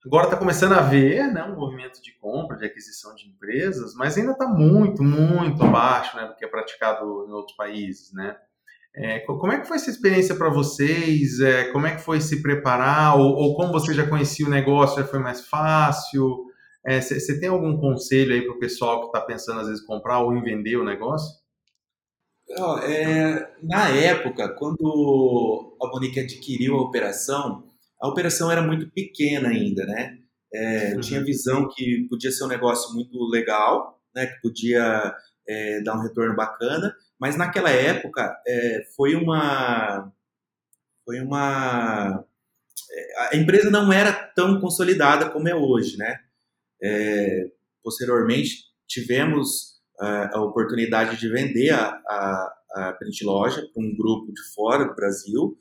Agora 0.07 0.25
está 0.25 0.37
começando 0.37 0.73
a 0.75 0.81
ver 0.81 1.33
né, 1.33 1.43
um 1.45 1.57
movimento 1.57 2.01
de 2.01 2.13
compra, 2.19 2.57
de 2.57 2.65
aquisição 2.65 3.15
de 3.15 3.27
empresas, 3.27 3.95
mas 3.95 4.17
ainda 4.17 4.33
está 4.33 4.47
muito, 4.47 5.03
muito 5.03 5.63
abaixo 5.63 6.17
né, 6.17 6.27
do 6.27 6.37
que 6.37 6.45
é 6.45 6.49
praticado 6.49 7.27
em 7.29 7.33
outros 7.33 7.57
países. 7.57 8.13
Né? 8.13 8.37
É, 8.95 9.19
como 9.21 9.53
é 9.53 9.61
que 9.61 9.67
foi 9.67 9.77
essa 9.77 9.91
experiência 9.91 10.37
para 10.37 10.49
vocês? 10.51 11.41
É, 11.41 11.65
como 11.73 11.87
é 11.87 11.97
que 11.97 12.03
foi 12.03 12.21
se 12.21 12.41
preparar? 12.41 13.19
Ou, 13.19 13.35
ou, 13.35 13.57
como 13.57 13.73
você 13.73 13.93
já 13.93 14.07
conhecia 14.07 14.47
o 14.47 14.51
negócio, 14.51 15.03
já 15.03 15.07
foi 15.07 15.19
mais 15.19 15.47
fácil? 15.47 16.47
Você 16.87 17.33
é, 17.33 17.41
tem 17.41 17.49
algum 17.49 17.77
conselho 17.77 18.33
aí 18.33 18.43
para 18.43 18.55
o 18.55 18.59
pessoal 18.59 19.01
que 19.01 19.07
está 19.07 19.21
pensando 19.21 19.61
às 19.61 19.67
vezes 19.67 19.85
comprar 19.85 20.21
ou 20.21 20.35
em 20.35 20.43
vender 20.43 20.77
o 20.77 20.85
negócio? 20.85 21.37
É, 22.83 23.51
na 23.63 23.89
época, 23.89 24.49
quando 24.55 25.77
a 25.83 25.87
Monique 25.89 26.19
adquiriu 26.19 26.77
a 26.77 26.83
operação, 26.83 27.68
a 28.01 28.09
operação 28.09 28.51
era 28.51 28.63
muito 28.63 28.91
pequena 28.91 29.49
ainda, 29.49 29.85
né? 29.87 30.19
É, 30.53 30.95
uhum. 30.95 31.01
Tinha 31.01 31.25
visão 31.25 31.69
que 31.69 32.07
podia 32.09 32.31
ser 32.31 32.45
um 32.45 32.49
negócio 32.49 32.95
muito 32.95 33.19
legal, 33.29 34.01
né? 34.15 34.27
Que 34.27 34.41
podia 34.41 35.15
é, 35.49 35.81
dar 35.83 35.97
um 35.97 36.03
retorno 36.03 36.35
bacana, 36.35 36.95
mas 37.19 37.37
naquela 37.37 37.71
época 37.71 38.37
é, 38.47 38.85
foi 38.97 39.15
uma 39.15 40.13
foi 41.05 41.21
uma 41.21 42.25
é, 42.91 43.35
a 43.35 43.37
empresa 43.37 43.71
não 43.71 43.93
era 43.93 44.13
tão 44.13 44.61
consolidada 44.61 45.31
como 45.31 45.49
é 45.49 45.55
hoje, 45.55 45.97
né? 45.97 46.21
É, 46.83 47.51
posteriormente 47.83 48.69
tivemos 48.87 49.79
a, 50.01 50.37
a, 50.37 50.43
oportunidade 50.43 51.19
de 51.19 51.29
vender 51.29 51.71
a, 51.71 51.89
a, 51.89 52.55
a 52.75 52.93
Print 52.93 53.25
Loja 53.25 53.69
para 53.75 53.83
um 53.83 53.97
grupo 53.97 54.33
de 54.33 54.43
fora 54.55 54.85
do 54.85 54.95
Brasil 54.95 55.57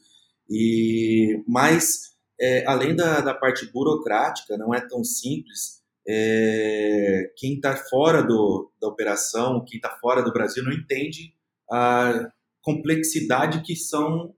e 0.49 1.43
mas 1.47 2.16
é, 2.39 2.65
além 2.65 2.95
da, 2.95 3.21
da 3.21 3.33
parte 3.33 3.65
burocrática 3.71 4.57
não 4.57 4.73
é 4.73 4.81
tão 4.81 5.03
simples 5.03 5.77
é, 6.07 7.33
quem 7.35 7.55
está 7.55 7.75
fora 7.75 8.23
do, 8.23 8.71
da 8.81 8.87
operação, 8.87 9.65
quem 9.65 9.77
está 9.77 9.89
fora 9.99 10.23
do 10.23 10.31
Brasil 10.31 10.63
não 10.63 10.71
entende 10.71 11.33
a 11.69 12.31
complexidade 12.61 13.61
que 13.61 13.75
são 13.75 14.33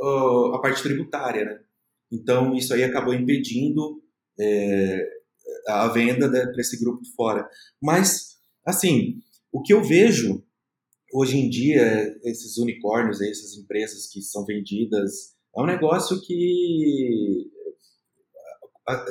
uh, 0.00 0.54
a 0.54 0.60
parte 0.60 0.80
tributária, 0.80 1.44
né? 1.44 1.60
Então 2.10 2.54
isso 2.54 2.72
aí 2.72 2.84
acabou 2.84 3.12
impedindo 3.12 4.00
é, 4.38 5.08
a 5.66 5.88
venda 5.88 6.30
para 6.30 6.60
esse 6.60 6.78
grupo 6.78 7.02
de 7.02 7.12
fora. 7.14 7.48
Mas 7.82 8.38
assim, 8.64 9.20
o 9.50 9.60
que 9.60 9.74
eu 9.74 9.82
vejo 9.82 10.44
hoje 11.12 11.36
em 11.36 11.50
dia 11.50 12.16
esses 12.22 12.58
unicórnios, 12.58 13.20
essas 13.20 13.54
empresas 13.58 14.06
que 14.06 14.22
são 14.22 14.44
vendidas, 14.44 15.34
é 15.58 15.62
um 15.62 15.66
negócio 15.66 16.20
que 16.20 17.50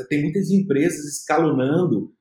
tem 0.10 0.22
muitas 0.22 0.50
empresas 0.50 1.06
escalonando 1.06 2.13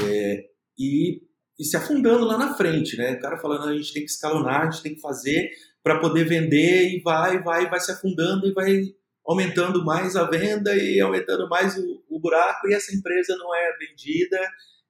é, 0.00 0.44
e, 0.76 1.22
e, 1.58 1.64
se 1.64 1.76
afundando 1.76 2.24
lá 2.24 2.36
na 2.36 2.54
frente, 2.54 2.96
né? 2.96 3.12
O 3.14 3.20
cara 3.20 3.38
falando, 3.38 3.68
a 3.68 3.76
gente 3.76 3.92
tem 3.92 4.04
que 4.04 4.10
escalonar, 4.10 4.62
a 4.62 4.70
gente 4.70 4.82
tem 4.82 4.94
que 4.94 5.00
fazer 5.00 5.50
para 5.82 6.00
poder 6.00 6.24
vender 6.24 6.90
e 6.90 7.00
vai, 7.00 7.42
vai, 7.42 7.70
vai 7.70 7.80
se 7.80 7.92
afundando 7.92 8.46
e 8.48 8.52
vai 8.52 8.82
aumentando 9.24 9.84
mais 9.84 10.16
a 10.16 10.28
venda 10.28 10.74
e 10.76 11.00
aumentando 11.00 11.48
mais 11.48 11.76
o, 11.78 12.04
o 12.08 12.20
buraco 12.20 12.68
e 12.68 12.74
essa 12.74 12.94
empresa 12.94 13.36
não 13.36 13.54
é 13.54 13.76
vendida 13.78 14.40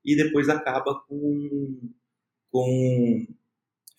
e 0.04 0.16
depois 0.16 0.48
acaba 0.48 0.98
com, 1.06 1.90
com 2.50 3.26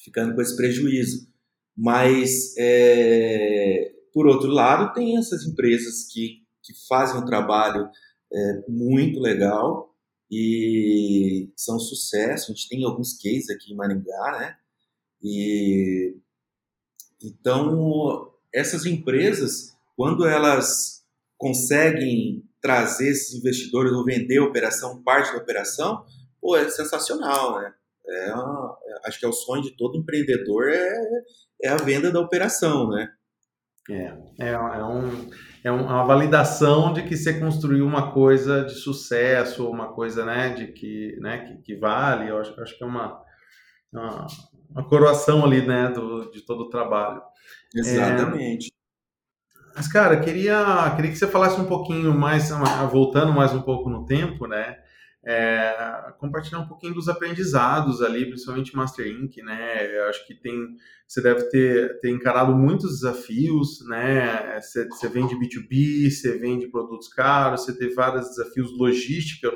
ficando 0.03 0.34
com 0.34 0.41
esse 0.41 0.55
prejuízo. 0.55 1.29
Mas, 1.77 2.55
é, 2.58 3.99
por 4.13 4.28
outro 4.28 4.50
lado, 4.50 4.94
tem 4.94 5.18
essas 5.18 5.46
empresas 5.46 6.06
que, 6.12 6.44
que 6.63 6.74
fazem 6.88 7.22
um 7.22 7.25
trabalho 7.25 7.89
é, 8.32 8.63
muito 8.68 9.20
legal 9.20 9.96
e 10.32 11.51
são 11.56 11.78
um 11.78 11.80
sucesso. 11.80 12.51
A 12.51 12.56
gente 12.56 12.70
tem 12.70 12.84
alguns 12.84 13.13
cases 13.13 13.50
aqui 13.50 13.74
em 13.74 13.75
Maringá, 13.75 14.38
né? 14.39 14.56
E 15.22 16.16
então 17.22 18.32
essas 18.54 18.86
empresas, 18.86 19.75
quando 19.96 20.25
elas 20.25 21.04
conseguem 21.38 22.44
trazer 22.62 23.10
esses 23.10 23.34
investidores 23.34 23.92
ou 23.92 24.06
vender 24.06 24.38
a 24.38 24.44
operação, 24.44 25.01
parte 25.01 25.32
da 25.32 25.38
operação, 25.38 26.06
pô, 26.42 26.56
é 26.56 26.70
sensacional, 26.70 27.60
né? 27.60 27.74
É 28.08 28.30
é, 28.30 29.08
acho 29.08 29.20
que 29.20 29.25
é 29.25 29.30
o 29.30 29.34
sonho 29.34 29.62
de 29.62 29.78
todo 29.78 29.98
empreendedor 29.98 30.68
é, 30.70 31.24
é 31.63 31.70
a 31.70 31.78
venda 31.78 32.12
da 32.12 32.20
operação, 32.20 32.89
né? 32.89 33.08
É, 33.89 34.13
é, 34.39 34.50
é 34.51 34.84
um 34.86 35.29
é 35.63 35.72
uma 35.72 36.05
validação 36.05 36.93
de 36.93 37.03
que 37.03 37.17
você 37.17 37.38
construiu 37.39 37.86
uma 37.86 38.12
coisa 38.12 38.63
de 38.63 38.75
sucesso, 38.75 39.69
uma 39.69 39.91
coisa 39.93 40.25
né, 40.25 40.50
de 40.50 40.67
que, 40.67 41.17
né, 41.19 41.39
que, 41.39 41.58
que 41.58 41.75
vale. 41.75 42.29
Eu 42.29 42.39
acho, 42.39 42.60
acho 42.62 42.77
que 42.77 42.84
é 42.84 42.88
uma, 42.88 43.22
uma, 43.91 44.27
uma, 44.69 44.88
coroação 44.88 45.43
ali 45.43 45.65
né, 45.65 45.89
do, 45.89 46.31
de 46.31 46.41
todo 46.41 46.62
o 46.62 46.69
trabalho. 46.69 47.22
Exatamente. 47.75 48.67
É, 48.67 48.79
mas, 49.75 49.88
cara, 49.88 50.19
queria, 50.19 50.93
queria 50.96 51.12
que 51.12 51.17
você 51.17 51.27
falasse 51.27 51.60
um 51.60 51.65
pouquinho 51.65 52.13
mais, 52.13 52.50
voltando 52.91 53.34
mais 53.34 53.53
um 53.53 53.62
pouco 53.62 53.89
no 53.89 54.05
tempo, 54.05 54.48
né? 54.48 54.77
É, 55.25 56.13
compartilhar 56.17 56.59
um 56.59 56.67
pouquinho 56.67 56.93
dos 56.93 57.09
aprendizados 57.09 58.01
ali, 58.01 58.25
principalmente 58.25 58.75
Master 58.75 59.05
Inc, 59.07 59.38
né? 59.43 59.97
Eu 59.97 60.05
acho 60.09 60.25
que 60.25 60.33
tem, 60.33 60.75
você 61.07 61.21
deve 61.21 61.49
ter, 61.49 61.99
ter 61.99 62.09
encarado 62.09 62.55
muitos 62.55 63.01
desafios, 63.01 63.85
né? 63.88 64.59
Você, 64.61 64.88
você 64.88 65.09
vende 65.09 65.35
B2B, 65.35 66.09
você 66.09 66.38
vende 66.38 66.67
produtos 66.67 67.09
caros, 67.09 67.65
você 67.65 67.77
teve 67.77 67.93
vários 67.93 68.29
desafios 68.29 68.71
logística, 68.77 69.51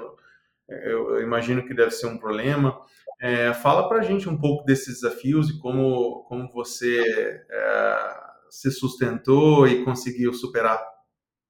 eu, 0.68 1.16
eu, 1.16 1.22
imagino 1.22 1.66
que 1.66 1.74
deve 1.74 1.92
ser 1.92 2.08
um 2.08 2.18
problema. 2.18 2.78
É, 3.22 3.54
fala 3.54 3.88
para 3.88 4.00
a 4.00 4.04
gente 4.04 4.28
um 4.28 4.38
pouco 4.38 4.66
desses 4.66 5.02
desafios 5.02 5.50
e 5.50 5.60
como, 5.60 6.26
como 6.28 6.52
você 6.52 7.00
é, 7.50 7.98
se 8.50 8.70
sustentou 8.70 9.68
e 9.68 9.84
conseguiu 9.86 10.34
superar. 10.34 10.93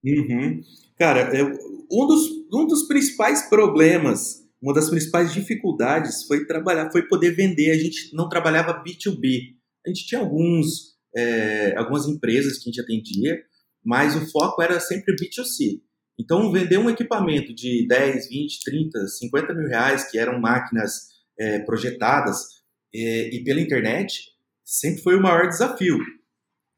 Uhum. 0.04 0.62
Cara, 0.98 1.36
eu, 1.36 1.52
um, 1.92 2.08
dos, 2.08 2.30
um 2.54 2.68
dos 2.68 2.88
principais 2.88 3.50
problemas, 3.50 4.44
uma 4.62 4.74
das 4.74 4.90
principais 4.90 5.34
dificuldades 5.34 6.24
foi 6.24 6.46
trabalhar, 6.46 6.92
foi 6.92 7.08
poder 7.08 7.32
vender. 7.32 7.72
A 7.72 7.78
gente 7.78 8.14
não 8.14 8.28
trabalhava 8.28 8.84
B2B. 8.84 9.56
A 9.86 9.90
gente 9.90 10.06
tinha 10.06 10.22
alguns, 10.22 10.96
é, 11.16 11.76
algumas 11.78 12.08
empresas 12.08 12.58
que 12.58 12.70
a 12.70 12.72
gente 12.72 12.82
atendia, 12.82 13.38
mas 13.84 14.16
o 14.16 14.30
foco 14.32 14.62
era 14.62 14.80
sempre 14.80 15.16
B2C. 15.16 15.82
Então, 16.20 16.52
vender 16.52 16.78
um 16.78 16.90
equipamento 16.90 17.54
de 17.54 17.88
10, 17.88 18.30
20, 18.30 18.64
30, 18.64 19.08
50 19.08 19.54
mil 19.54 19.68
reais, 19.68 20.10
que 20.10 20.18
eram 20.18 20.40
máquinas 20.40 21.08
é, 21.40 21.60
projetadas, 21.60 22.64
é, 22.94 23.36
e 23.36 23.44
pela 23.44 23.60
internet, 23.60 24.32
sempre 24.64 25.02
foi 25.02 25.16
o 25.16 25.22
maior 25.22 25.48
desafio. 25.48 25.98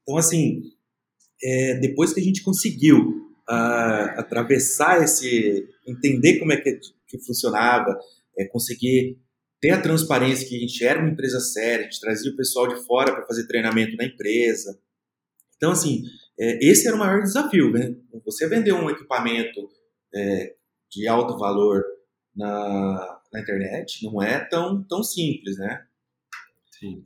Então, 0.01 0.17
assim, 0.17 0.61
é, 1.43 1.75
depois 1.75 2.13
que 2.13 2.19
a 2.19 2.23
gente 2.23 2.43
conseguiu 2.43 3.25
uh, 3.49 4.19
atravessar 4.19 5.03
esse, 5.03 5.67
entender 5.87 6.39
como 6.39 6.53
é 6.53 6.57
que, 6.57 6.79
que 7.07 7.19
funcionava, 7.19 7.97
é, 8.37 8.45
conseguir 8.45 9.17
ter 9.61 9.71
a 9.71 9.81
transparência 9.81 10.47
que 10.47 10.55
a 10.55 10.59
gente 10.59 10.83
era 10.83 10.99
uma 10.99 11.09
empresa 11.09 11.39
séria, 11.39 11.85
a 11.85 11.89
gente 11.89 11.99
trazia 11.99 12.31
o 12.31 12.35
pessoal 12.35 12.67
de 12.67 12.83
fora 12.85 13.13
para 13.13 13.25
fazer 13.25 13.47
treinamento 13.47 13.95
na 13.95 14.05
empresa. 14.05 14.79
Então, 15.57 15.71
assim, 15.71 16.03
é, 16.39 16.59
esse 16.65 16.87
era 16.87 16.95
o 16.95 16.99
maior 16.99 17.21
desafio, 17.21 17.71
né? 17.71 17.95
Você 18.25 18.47
vender 18.47 18.73
um 18.73 18.89
equipamento 18.89 19.69
é, 20.13 20.55
de 20.91 21.07
alto 21.07 21.37
valor 21.37 21.83
na, 22.35 23.21
na, 23.31 23.39
internet 23.39 24.03
não 24.03 24.21
é 24.21 24.39
tão, 24.39 24.83
tão 24.83 25.01
simples, 25.01 25.57
né? 25.57 25.85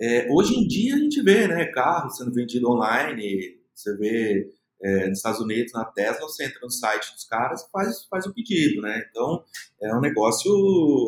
É, 0.01 0.27
hoje 0.29 0.55
em 0.55 0.67
dia 0.67 0.95
a 0.95 0.98
gente 0.98 1.21
vê, 1.21 1.48
né, 1.48 1.65
carro 1.65 2.09
sendo 2.09 2.33
vendido 2.33 2.69
online, 2.69 3.59
você 3.79 3.95
vê 3.98 4.50
é, 4.81 5.07
nos 5.07 5.17
Estados 5.17 5.41
Unidos, 5.41 5.74
na 5.74 5.86
Tesla, 5.86 6.21
você 6.21 6.45
entra 6.45 6.59
no 6.62 6.71
site 6.71 7.13
dos 7.13 7.25
caras 7.25 7.62
e 7.62 7.71
faz, 7.71 8.05
faz 8.05 8.25
o 8.25 8.33
pedido, 8.33 8.81
né? 8.81 9.05
Então, 9.09 9.43
é 9.81 9.95
um 9.95 10.01
negócio, 10.01 10.51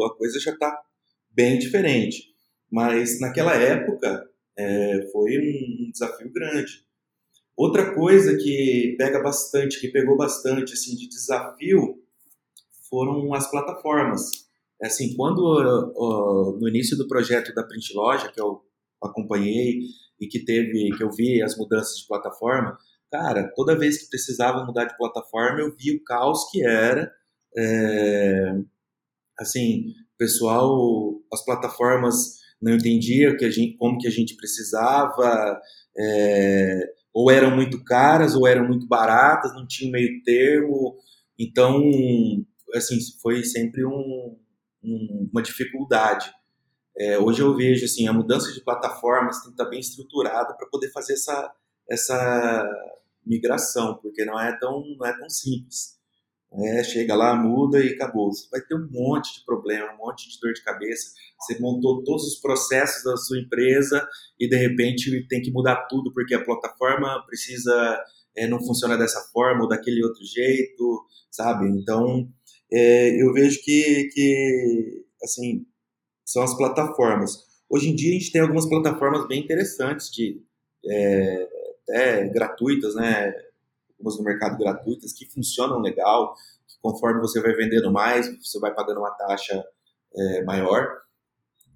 a 0.06 0.16
coisa 0.18 0.40
já 0.40 0.52
está 0.52 0.82
bem 1.30 1.58
diferente. 1.58 2.32
Mas 2.70 3.20
naquela 3.20 3.56
época 3.56 4.30
é, 4.58 5.08
foi 5.12 5.38
um 5.38 5.92
desafio 5.92 6.32
grande. 6.32 6.86
Outra 7.56 7.94
coisa 7.94 8.36
que 8.38 8.96
pega 8.98 9.22
bastante, 9.22 9.80
que 9.80 9.90
pegou 9.90 10.18
bastante 10.18 10.74
assim 10.74 10.96
de 10.96 11.08
desafio, 11.08 12.02
foram 12.90 13.34
as 13.34 13.50
plataformas. 13.50 14.50
É 14.82 14.88
assim, 14.88 15.16
quando 15.16 15.40
uh, 15.40 16.58
no 16.60 16.68
início 16.68 16.98
do 16.98 17.08
projeto 17.08 17.54
da 17.54 17.64
Print 17.64 17.94
Loja, 17.94 18.32
que 18.32 18.42
eu 18.42 18.64
acompanhei 19.02 19.82
e 20.22 20.28
que 20.28 20.46
teve, 20.46 20.96
que 20.96 21.04
eu 21.04 21.12
vi 21.12 21.42
as 21.42 21.58
mudanças 21.58 21.98
de 21.98 22.08
plataforma, 22.08 22.78
cara, 23.12 23.52
toda 23.56 23.78
vez 23.78 23.98
que 23.98 24.10
precisava 24.10 24.64
mudar 24.64 24.86
de 24.86 24.96
plataforma, 24.96 25.60
eu 25.60 25.76
vi 25.76 25.96
o 25.96 26.04
caos 26.04 26.50
que 26.52 26.64
era. 26.64 27.12
É, 27.58 28.54
assim, 29.40 29.94
pessoal, 30.18 31.20
as 31.34 31.44
plataformas 31.44 32.40
não 32.62 32.76
entendiam 32.76 33.36
que 33.36 33.44
a 33.44 33.50
gente, 33.50 33.76
como 33.78 33.98
que 33.98 34.08
a 34.08 34.12
gente 34.12 34.36
precisava, 34.38 35.60
é, 35.98 36.94
ou 37.14 37.32
eram 37.32 37.56
muito 37.56 37.84
caras, 37.84 38.36
ou 38.36 38.48
eram 38.48 38.68
muito 38.68 38.88
baratas, 38.88 39.54
não 39.54 39.68
tinha 39.68 39.92
meio 39.92 40.22
termo. 40.24 40.96
Então, 41.38 41.82
assim, 42.76 42.98
foi 43.22 43.44
sempre 43.44 43.84
um, 43.84 44.38
um, 44.84 45.30
uma 45.32 45.42
dificuldade. 45.42 46.32
É, 46.98 47.18
hoje 47.18 47.42
eu 47.42 47.56
vejo 47.56 47.86
assim 47.86 48.08
a 48.08 48.14
mudança 48.14 48.52
de 48.52 48.62
plataformas 48.62 49.38
tem 49.38 49.46
que 49.46 49.52
estar 49.52 49.70
bem 49.70 49.80
estruturada 49.80 50.54
para 50.54 50.68
poder 50.68 50.92
fazer 50.92 51.14
essa 51.14 51.54
essa 51.90 52.70
migração, 53.26 53.98
porque 54.02 54.26
não 54.26 54.40
é 54.40 54.58
tão, 54.58 54.84
não 54.98 55.06
é 55.06 55.18
tão 55.18 55.30
simples. 55.30 56.00
É, 56.54 56.84
chega 56.84 57.16
lá, 57.16 57.34
muda 57.34 57.80
e 57.80 57.94
acabou. 57.94 58.32
Você 58.32 58.48
vai 58.50 58.60
ter 58.62 58.76
um 58.76 58.88
monte 58.92 59.40
de 59.40 59.46
problema, 59.46 59.94
um 59.94 59.98
monte 59.98 60.30
de 60.30 60.38
dor 60.40 60.52
de 60.54 60.62
cabeça. 60.64 61.14
Você 61.40 61.58
montou 61.60 62.04
todos 62.04 62.26
os 62.26 62.42
processos 62.42 63.04
da 63.04 63.16
sua 63.16 63.40
empresa 63.40 64.06
e 64.40 64.50
de 64.50 64.58
repente 64.58 65.26
tem 65.28 65.42
que 65.42 65.52
mudar 65.52 65.88
tudo 65.88 66.12
porque 66.14 66.36
a 66.36 66.44
plataforma 66.44 67.24
precisa 67.26 68.04
é, 68.36 68.48
não 68.48 68.60
funciona 68.60 68.98
dessa 68.98 69.22
forma 69.32 69.64
ou 69.64 69.70
daquele 69.70 70.04
outro 70.04 70.26
jeito, 70.26 71.06
sabe? 71.30 71.68
Então 71.70 72.30
é, 72.72 73.22
eu 73.22 73.32
vejo 73.34 73.62
que, 73.64 74.10
que 74.14 75.06
assim 75.24 75.66
são 76.32 76.44
as 76.44 76.56
plataformas. 76.56 77.46
Hoje 77.70 77.90
em 77.90 77.96
dia 77.96 78.12
a 78.12 78.20
gente 78.20 78.32
tem 78.32 78.42
algumas 78.42 78.68
plataformas 78.68 79.28
bem 79.28 79.44
interessantes 79.44 80.10
de 80.10 80.42
é, 80.86 81.48
até 81.84 82.28
gratuitas, 82.30 82.96
né? 82.96 83.34
algumas 84.00 84.18
no 84.18 84.24
mercado 84.24 84.58
gratuitas 84.58 85.14
que 85.14 85.26
funcionam 85.26 85.80
legal, 85.80 86.34
que 86.68 86.76
conforme 86.82 87.20
você 87.20 87.40
vai 87.42 87.54
vendendo 87.54 87.92
mais, 87.92 88.28
você 88.40 88.60
vai 88.60 88.74
pagando 88.74 89.00
uma 89.00 89.12
taxa 89.12 89.64
é, 90.16 90.44
maior. 90.44 91.02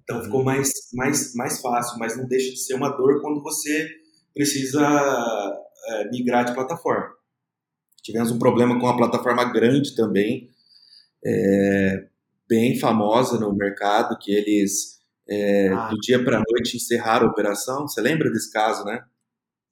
Então 0.02 0.22
ficou 0.22 0.40
uhum. 0.40 0.46
mais, 0.46 0.70
mais, 0.94 1.34
mais 1.34 1.60
fácil, 1.60 1.98
mas 1.98 2.16
não 2.16 2.26
deixa 2.26 2.50
de 2.50 2.58
ser 2.58 2.74
uma 2.74 2.90
dor 2.90 3.20
quando 3.20 3.42
você 3.42 3.88
precisa 4.34 4.82
é, 5.88 6.10
migrar 6.10 6.44
de 6.44 6.54
plataforma. 6.54 7.14
Tivemos 8.02 8.30
um 8.30 8.38
problema 8.38 8.78
com 8.78 8.86
a 8.86 8.96
plataforma 8.96 9.52
grande 9.52 9.96
também, 9.96 10.50
é, 11.24 12.08
bem 12.48 12.78
famosa 12.78 13.38
no 13.38 13.54
mercado, 13.54 14.16
que 14.18 14.32
eles 14.32 14.96
é, 15.28 15.68
ah, 15.68 15.88
do 15.88 15.96
dia 15.98 16.22
para 16.22 16.38
a 16.38 16.42
noite 16.48 16.76
encerraram 16.76 17.26
a 17.26 17.30
operação. 17.30 17.86
Você 17.86 18.00
lembra 18.00 18.30
desse 18.30 18.52
caso, 18.52 18.84
né? 18.84 19.02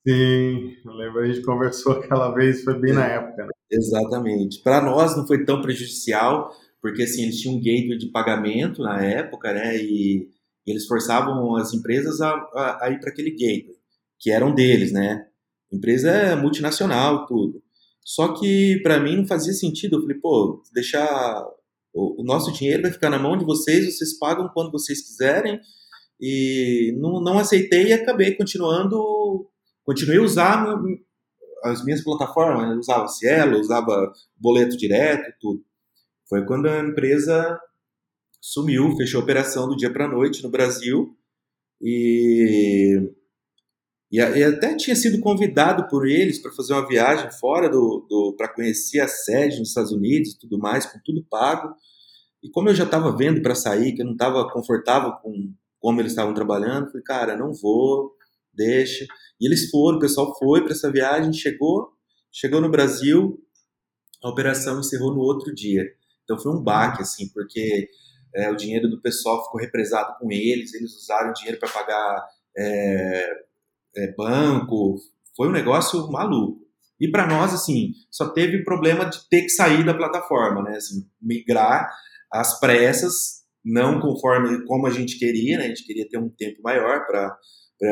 Sim, 0.06 0.76
eu 0.84 0.92
lembro, 0.92 1.20
a 1.20 1.26
gente 1.26 1.42
conversou 1.42 1.92
aquela 1.94 2.34
vez, 2.34 2.62
foi 2.62 2.78
bem 2.78 2.92
na 2.92 3.06
época. 3.06 3.44
Né? 3.44 3.50
Exatamente. 3.70 4.62
Para 4.62 4.82
nós 4.82 5.16
não 5.16 5.26
foi 5.26 5.44
tão 5.44 5.62
prejudicial, 5.62 6.50
porque 6.82 7.02
assim, 7.02 7.22
eles 7.22 7.40
tinham 7.40 7.56
um 7.56 7.60
gateway 7.60 7.96
de 7.96 8.10
pagamento 8.10 8.82
na 8.82 9.02
época, 9.02 9.52
né? 9.52 9.76
E, 9.76 10.28
e 10.66 10.70
eles 10.70 10.86
forçavam 10.86 11.56
as 11.56 11.72
empresas 11.72 12.20
a, 12.20 12.30
a, 12.30 12.86
a 12.86 12.90
ir 12.90 13.00
para 13.00 13.10
aquele 13.10 13.30
gateway, 13.30 13.76
que 14.18 14.30
eram 14.30 14.54
deles, 14.54 14.92
né? 14.92 15.26
empresa 15.74 16.10
é 16.10 16.36
multinacional 16.36 17.26
tudo. 17.26 17.62
Só 18.04 18.34
que 18.34 18.80
para 18.82 19.00
mim 19.00 19.16
não 19.16 19.26
fazia 19.26 19.52
sentido. 19.52 19.96
Eu 19.96 20.02
falei, 20.02 20.18
pô, 20.18 20.62
deixar 20.72 21.44
o, 21.94 22.20
o 22.20 22.24
nosso 22.24 22.52
dinheiro 22.52 22.82
vai 22.82 22.92
ficar 22.92 23.08
na 23.08 23.18
mão 23.18 23.38
de 23.38 23.44
vocês, 23.44 23.96
vocês 23.96 24.18
pagam 24.18 24.50
quando 24.52 24.72
vocês 24.72 25.00
quiserem. 25.00 25.60
E 26.20 26.94
não, 26.98 27.20
não 27.20 27.38
aceitei 27.38 27.88
e 27.88 27.92
acabei 27.92 28.34
continuando 28.34 29.48
continuei 29.84 30.18
a 30.18 30.22
usar 30.22 30.82
as 31.62 31.84
minhas 31.84 32.02
plataformas, 32.02 32.70
eu 32.70 32.78
usava 32.78 33.08
Cielo, 33.08 33.58
usava 33.58 34.12
boleto 34.36 34.76
direto, 34.76 35.32
tudo. 35.40 35.64
Foi 36.28 36.44
quando 36.44 36.66
a 36.66 36.80
empresa 36.80 37.58
sumiu, 38.40 38.94
fechou 38.96 39.20
a 39.20 39.24
operação 39.24 39.68
do 39.68 39.76
dia 39.76 39.92
para 39.92 40.06
a 40.06 40.08
noite 40.08 40.42
no 40.42 40.50
Brasil 40.50 41.16
e, 41.80 43.00
e, 44.10 44.18
e, 44.18 44.44
até 44.44 44.76
tinha 44.76 44.94
sido 44.94 45.20
convidado 45.20 45.88
por 45.88 46.06
eles 46.06 46.40
para 46.40 46.52
fazer 46.52 46.72
uma 46.72 46.86
viagem 46.86 47.30
fora 47.32 47.68
do, 47.68 48.06
do 48.08 48.34
para 48.36 48.52
conhecer 48.52 49.00
a 49.00 49.08
sede 49.08 49.58
nos 49.58 49.68
Estados 49.68 49.92
Unidos 49.92 50.32
e 50.32 50.38
tudo 50.38 50.58
mais, 50.58 50.86
com 50.86 50.98
tudo 51.04 51.26
pago. 51.28 51.74
E 52.42 52.50
como 52.50 52.68
eu 52.68 52.74
já 52.74 52.84
estava 52.84 53.16
vendo 53.16 53.42
para 53.42 53.54
sair, 53.54 53.94
que 53.94 54.02
eu 54.02 54.06
não 54.06 54.12
estava 54.12 54.48
confortável 54.50 55.12
com 55.22 55.52
como 55.80 56.00
eles 56.00 56.12
estavam 56.12 56.32
trabalhando, 56.32 56.86
falei, 56.86 57.02
cara, 57.02 57.36
não 57.36 57.52
vou, 57.52 58.14
deixa. 58.52 59.04
E 59.38 59.46
eles 59.46 59.68
foram, 59.68 59.98
o 59.98 60.00
pessoal 60.00 60.34
foi 60.38 60.62
para 60.62 60.72
essa 60.72 60.90
viagem, 60.90 61.32
chegou, 61.32 61.90
chegou 62.32 62.60
no 62.60 62.70
Brasil, 62.70 63.38
a 64.22 64.30
operação 64.30 64.80
encerrou 64.80 65.12
no 65.14 65.20
outro 65.20 65.54
dia. 65.54 65.84
Então 66.22 66.38
foi 66.38 66.52
um 66.52 66.62
baque, 66.62 67.02
assim, 67.02 67.28
porque 67.34 67.86
é, 68.34 68.50
o 68.50 68.56
dinheiro 68.56 68.88
do 68.88 69.00
pessoal 69.00 69.44
ficou 69.44 69.60
represado 69.60 70.16
com 70.18 70.32
eles, 70.32 70.72
eles 70.72 70.94
usaram 70.96 71.30
o 71.30 71.34
dinheiro 71.34 71.58
para 71.58 71.68
pagar 71.68 72.26
é, 72.56 73.28
é, 73.96 74.14
banco, 74.14 74.96
foi 75.36 75.48
um 75.48 75.52
negócio 75.52 76.10
maluco. 76.10 76.64
E 77.00 77.10
para 77.10 77.26
nós, 77.26 77.52
assim, 77.52 77.92
só 78.10 78.28
teve 78.30 78.64
problema 78.64 79.04
de 79.04 79.28
ter 79.28 79.42
que 79.42 79.48
sair 79.50 79.84
da 79.84 79.94
plataforma, 79.94 80.62
né? 80.62 80.76
Assim, 80.76 81.06
migrar 81.20 81.90
às 82.32 82.58
pressas, 82.60 83.42
não 83.64 84.00
conforme 84.00 84.64
como 84.64 84.86
a 84.86 84.90
gente 84.90 85.18
queria, 85.18 85.58
né? 85.58 85.64
A 85.64 85.68
gente 85.68 85.84
queria 85.84 86.08
ter 86.08 86.18
um 86.18 86.28
tempo 86.28 86.62
maior 86.62 87.04
para 87.06 87.36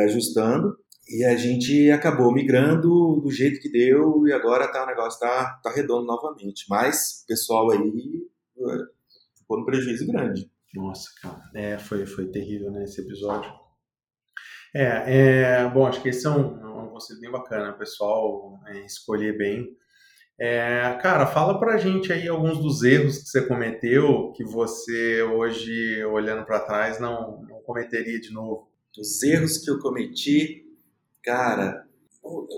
ajustando. 0.04 0.76
E 1.08 1.24
a 1.24 1.36
gente 1.36 1.90
acabou 1.90 2.32
migrando 2.32 3.20
do 3.20 3.30
jeito 3.30 3.60
que 3.60 3.70
deu 3.70 4.26
e 4.26 4.32
agora 4.32 4.70
tá, 4.70 4.84
o 4.84 4.86
negócio 4.86 5.18
tá, 5.18 5.60
tá 5.62 5.70
redondo 5.70 6.06
novamente. 6.06 6.64
Mas 6.70 7.22
o 7.24 7.26
pessoal 7.26 7.70
aí 7.70 7.78
é, 7.78 8.78
ficou 9.36 9.58
num 9.58 9.64
prejuízo 9.64 10.06
grande. 10.06 10.48
Nossa, 10.74 11.10
cara. 11.20 11.42
É, 11.54 11.78
foi, 11.78 12.06
foi 12.06 12.30
terrível, 12.30 12.70
né, 12.70 12.84
esse 12.84 13.00
episódio. 13.00 13.52
É, 14.74 15.62
é 15.64 15.68
bom, 15.68 15.86
acho 15.86 16.00
que 16.00 16.08
esse 16.08 16.26
é 16.26 16.30
um, 16.30 16.94
um 16.94 16.98
bem 17.20 17.30
bacana, 17.30 17.72
pessoal 17.72 18.58
é, 18.66 18.86
escolher 18.86 19.36
bem. 19.36 19.76
É, 20.38 20.98
cara, 21.00 21.26
fala 21.26 21.58
pra 21.58 21.76
gente 21.76 22.12
aí 22.12 22.26
alguns 22.26 22.58
dos 22.58 22.82
erros 22.82 23.18
que 23.18 23.28
você 23.28 23.42
cometeu 23.42 24.32
que 24.32 24.44
você 24.44 25.22
hoje, 25.22 26.04
olhando 26.06 26.44
para 26.44 26.60
trás, 26.60 26.98
não, 26.98 27.42
não 27.42 27.60
cometeria 27.62 28.20
de 28.20 28.32
novo. 28.32 28.68
Os 28.98 29.22
erros 29.22 29.58
que 29.58 29.70
eu 29.70 29.78
cometi 29.78 30.62
Cara, 31.22 31.86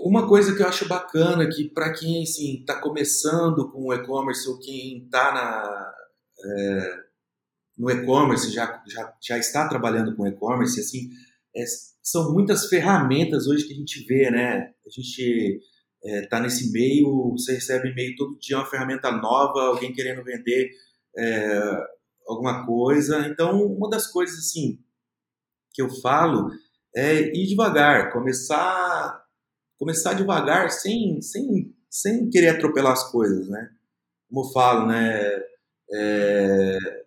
uma 0.03 0.27
coisa 0.27 0.55
que 0.55 0.63
eu 0.63 0.67
acho 0.67 0.87
bacana 0.87 1.47
que 1.47 1.69
para 1.69 1.93
quem 1.93 2.23
assim 2.23 2.59
está 2.59 2.81
começando 2.81 3.71
com 3.71 3.85
o 3.85 3.93
e-commerce 3.93 4.49
ou 4.49 4.57
quem 4.57 5.03
está 5.03 5.93
é, 6.43 6.97
no 7.77 7.91
e-commerce 7.91 8.51
já, 8.51 8.81
já, 8.87 9.13
já 9.21 9.37
está 9.37 9.67
trabalhando 9.67 10.15
com 10.15 10.25
e-commerce 10.25 10.79
assim 10.79 11.09
é, 11.55 11.63
são 12.01 12.33
muitas 12.33 12.67
ferramentas 12.67 13.47
hoje 13.47 13.65
que 13.67 13.73
a 13.73 13.77
gente 13.77 14.05
vê 14.05 14.29
né 14.29 14.73
a 14.85 14.89
gente 14.89 15.59
está 16.03 16.37
é, 16.37 16.41
nesse 16.41 16.71
meio 16.71 17.31
você 17.31 17.53
recebe 17.53 17.89
e-mail 17.89 18.15
todo 18.15 18.39
dia 18.39 18.57
uma 18.57 18.65
ferramenta 18.65 19.11
nova 19.11 19.61
alguém 19.61 19.93
querendo 19.93 20.23
vender 20.23 20.69
é, 21.17 21.59
alguma 22.27 22.65
coisa 22.65 23.27
então 23.27 23.65
uma 23.65 23.89
das 23.89 24.07
coisas 24.07 24.37
assim 24.37 24.79
que 25.73 25.81
eu 25.81 25.89
falo 26.01 26.49
é 26.95 27.35
ir 27.35 27.47
devagar, 27.47 28.13
começar 28.13 29.25
começar 29.77 30.13
devagar 30.13 30.69
sem, 30.71 31.21
sem, 31.21 31.73
sem 31.89 32.29
querer 32.29 32.49
atropelar 32.49 32.93
as 32.93 33.11
coisas, 33.11 33.47
né? 33.47 33.69
Como 34.29 34.45
eu 34.45 34.51
falo, 34.51 34.87
né? 34.87 35.41
É, 35.93 37.04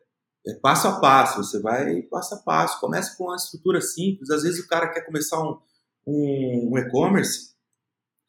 é 0.48 0.54
passo 0.54 0.88
a 0.88 0.98
passo, 0.98 1.44
você 1.44 1.60
vai 1.60 2.00
passo 2.02 2.34
a 2.34 2.38
passo, 2.38 2.80
começa 2.80 3.14
com 3.16 3.24
uma 3.24 3.36
estrutura 3.36 3.80
simples. 3.82 4.30
Às 4.30 4.42
vezes 4.42 4.64
o 4.64 4.68
cara 4.68 4.88
quer 4.88 5.02
começar 5.02 5.38
um, 5.42 5.58
um, 6.06 6.70
um 6.72 6.78
e-commerce 6.78 7.50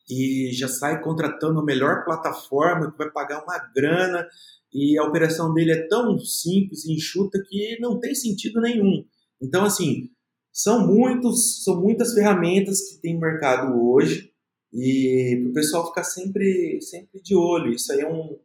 e 0.09 0.51
já 0.51 0.67
sai 0.67 1.01
contratando 1.01 1.59
a 1.59 1.65
melhor 1.65 2.03
plataforma 2.03 2.91
que 2.91 2.97
vai 2.97 3.09
pagar 3.09 3.43
uma 3.43 3.57
grana 3.73 4.27
e 4.73 4.97
a 4.99 5.03
operação 5.03 5.53
dele 5.53 5.71
é 5.71 5.87
tão 5.87 6.19
simples 6.19 6.85
e 6.85 6.93
enxuta 6.93 7.41
que 7.47 7.77
não 7.79 7.99
tem 7.99 8.13
sentido 8.13 8.59
nenhum. 8.59 9.05
Então, 9.41 9.63
assim, 9.63 10.09
são, 10.51 10.85
muitos, 10.85 11.63
são 11.63 11.79
muitas 11.79 12.13
ferramentas 12.13 12.81
que 12.81 13.01
tem 13.01 13.17
mercado 13.17 13.73
hoje 13.81 14.31
e 14.73 15.39
para 15.41 15.51
o 15.51 15.53
pessoal 15.53 15.87
ficar 15.87 16.03
sempre, 16.03 16.79
sempre 16.81 17.21
de 17.21 17.35
olho. 17.35 17.71
Isso 17.71 17.91
aí 17.93 18.01
é 18.01 18.11
um. 18.11 18.37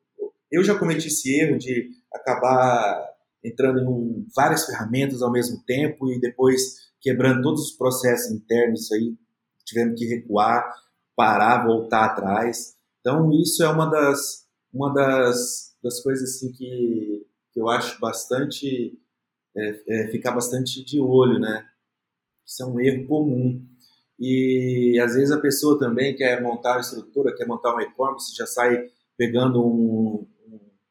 Eu 0.51 0.63
já 0.63 0.79
cometi 0.79 1.09
esse 1.09 1.35
erro 1.41 1.59
de 1.59 1.91
acabar 2.13 3.14
entrando 3.45 3.81
em 3.81 4.27
várias 4.35 4.65
ferramentas 4.65 5.21
ao 5.23 5.31
mesmo 5.31 5.63
tempo 5.65 6.11
e 6.11 6.19
depois 6.19 6.91
quebrando 7.01 7.43
todos 7.43 7.63
os 7.63 7.77
processos 7.77 8.33
internos. 8.33 8.91
Aí 8.91 9.15
tivemos 9.65 9.99
que 9.99 10.07
recuar, 10.07 10.65
parar, 11.15 11.65
voltar 11.65 12.07
atrás. 12.07 12.75
Então, 13.01 13.31
isso 13.33 13.63
é 13.63 13.69
uma 13.69 13.87
das, 13.87 14.47
uma 14.73 14.93
das, 14.93 15.77
das 15.83 16.03
coisas 16.03 16.31
assim, 16.31 16.51
que, 16.53 17.27
que 17.53 17.61
eu 17.61 17.69
acho 17.69 18.01
bastante. 18.01 18.99
É, 19.57 19.83
é, 19.87 20.09
ficar 20.09 20.33
bastante 20.33 20.85
de 20.85 20.99
olho, 20.99 21.39
né? 21.39 21.65
Isso 22.45 22.63
é 22.63 22.67
um 22.67 22.81
erro 22.81 23.07
comum. 23.07 23.65
E 24.19 24.99
às 25.01 25.15
vezes 25.15 25.31
a 25.31 25.41
pessoa 25.41 25.79
também 25.79 26.17
quer 26.17 26.43
montar 26.43 26.73
uma 26.73 26.81
estrutura, 26.81 27.35
quer 27.35 27.47
montar 27.47 27.75
um 27.75 27.81
e-commerce, 27.81 28.35
já 28.37 28.47
sai 28.47 28.89
pegando 29.17 29.65
um, 29.65 30.27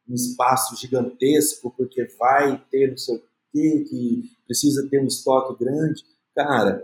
um, 0.09 0.13
espaço 0.13 0.75
gigantesco 0.75 1.73
porque 1.77 2.05
vai 2.19 2.61
ter 2.69 2.91
não 2.91 2.97
sei 2.97 3.15
o 3.15 3.23
quê, 3.51 3.85
que 3.89 4.31
precisa 4.45 4.87
ter 4.89 5.01
um 5.01 5.07
estoque 5.07 5.63
grande. 5.63 6.03
Cara, 6.35 6.83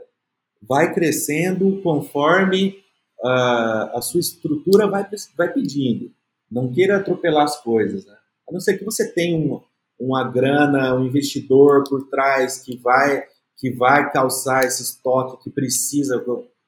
vai 0.62 0.94
crescendo 0.94 1.82
conforme 1.82 2.84
a, 3.24 3.98
a 3.98 4.02
sua 4.02 4.20
estrutura 4.20 4.88
vai, 4.88 5.08
vai 5.36 5.52
pedindo. 5.52 6.12
Não 6.50 6.72
queira 6.72 6.98
atropelar 6.98 7.44
as 7.44 7.62
coisas. 7.62 8.06
Né? 8.06 8.18
A 8.48 8.52
não 8.52 8.60
ser 8.60 8.78
que 8.78 8.86
você 8.86 9.12
tenha 9.12 9.38
um, 9.38 9.62
uma 10.00 10.24
grana, 10.24 10.96
um 10.96 11.06
investidor 11.06 11.84
por 11.88 12.10
trás 12.10 12.60
que 12.60 12.78
vai 12.78 13.28
que 13.60 13.70
vai 13.70 14.10
calçar 14.12 14.64
esse 14.64 14.82
estoque 14.82 15.44
que 15.44 15.50
precisa, 15.50 16.24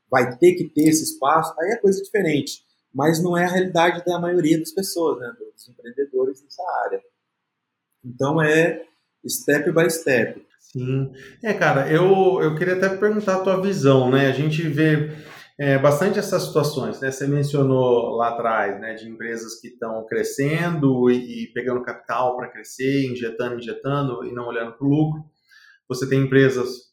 vai 0.10 0.38
ter 0.38 0.56
que 0.56 0.66
ter 0.66 0.90
esse 0.90 1.06
espaço, 1.06 1.56
aí 1.58 1.72
é 1.72 1.78
coisa 1.78 2.04
diferente. 2.04 2.66
Mas 2.94 3.24
não 3.24 3.38
é 3.38 3.46
a 3.46 3.50
realidade 3.50 4.04
da 4.06 4.20
maioria 4.20 4.60
das 4.60 4.72
pessoas, 4.72 5.20
né, 5.20 5.32
dos 5.54 5.70
empreendedores 5.70 6.44
nessa 6.44 6.64
área. 6.86 7.02
Então 8.04 8.42
é 8.42 8.86
step 9.28 9.72
by 9.72 9.90
step. 9.90 10.46
Sim. 10.60 11.12
É, 11.44 11.54
cara, 11.54 11.92
eu, 11.92 12.42
eu 12.42 12.56
queria 12.56 12.76
até 12.76 12.90
perguntar 12.90 13.38
a 13.38 13.42
tua 13.42 13.62
visão, 13.62 14.10
né? 14.10 14.28
A 14.28 14.32
gente 14.32 14.62
vê 14.62 15.12
é, 15.60 15.78
bastante 15.78 16.18
essas 16.18 16.44
situações, 16.44 17.00
né? 17.02 17.12
Você 17.12 17.28
mencionou 17.28 18.16
lá 18.16 18.30
atrás, 18.30 18.80
né, 18.80 18.94
de 18.94 19.08
empresas 19.08 19.60
que 19.60 19.68
estão 19.68 20.06
crescendo 20.08 21.10
e, 21.10 21.44
e, 21.44 21.54
pegando 21.54 21.84
capital 21.84 22.38
para 22.38 22.50
crescer, 22.50 23.06
injetando, 23.12 23.60
injetando 23.60 24.26
e 24.26 24.32
não 24.34 24.48
olhando 24.48 24.74
para 24.74 24.88
o 24.88 24.90
lucro. 24.90 25.24
Você 25.90 26.08
tem 26.08 26.22
empresas 26.22 26.91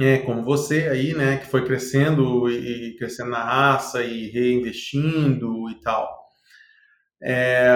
é, 0.00 0.18
como 0.18 0.42
você 0.44 0.88
aí, 0.88 1.14
né, 1.14 1.38
que 1.38 1.46
foi 1.46 1.64
crescendo 1.64 2.48
e, 2.48 2.88
e 2.88 2.96
crescendo 2.96 3.30
na 3.30 3.44
raça 3.44 4.02
e 4.02 4.30
reinvestindo 4.30 5.70
e 5.70 5.80
tal. 5.80 6.18
É, 7.22 7.68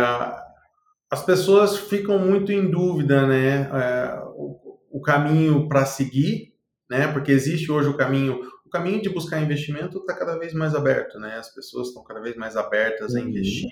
as 1.10 1.24
pessoas 1.24 1.76
ficam 1.76 2.18
muito 2.18 2.50
em 2.50 2.70
dúvida, 2.70 3.26
né, 3.26 3.70
é, 3.72 4.22
o, 4.34 4.78
o 4.90 5.00
caminho 5.02 5.68
para 5.68 5.84
seguir, 5.84 6.54
né, 6.90 7.08
porque 7.12 7.30
existe 7.30 7.70
hoje 7.70 7.88
o 7.88 7.96
caminho 7.96 8.40
caminho 8.74 9.00
de 9.00 9.08
buscar 9.08 9.40
investimento 9.40 9.98
está 9.98 10.16
cada 10.16 10.36
vez 10.36 10.52
mais 10.52 10.74
aberto, 10.74 11.16
né? 11.20 11.36
As 11.36 11.54
pessoas 11.54 11.88
estão 11.88 12.02
cada 12.02 12.20
vez 12.20 12.34
mais 12.34 12.56
abertas 12.56 13.12
uhum. 13.12 13.20
a 13.20 13.22
investir 13.22 13.70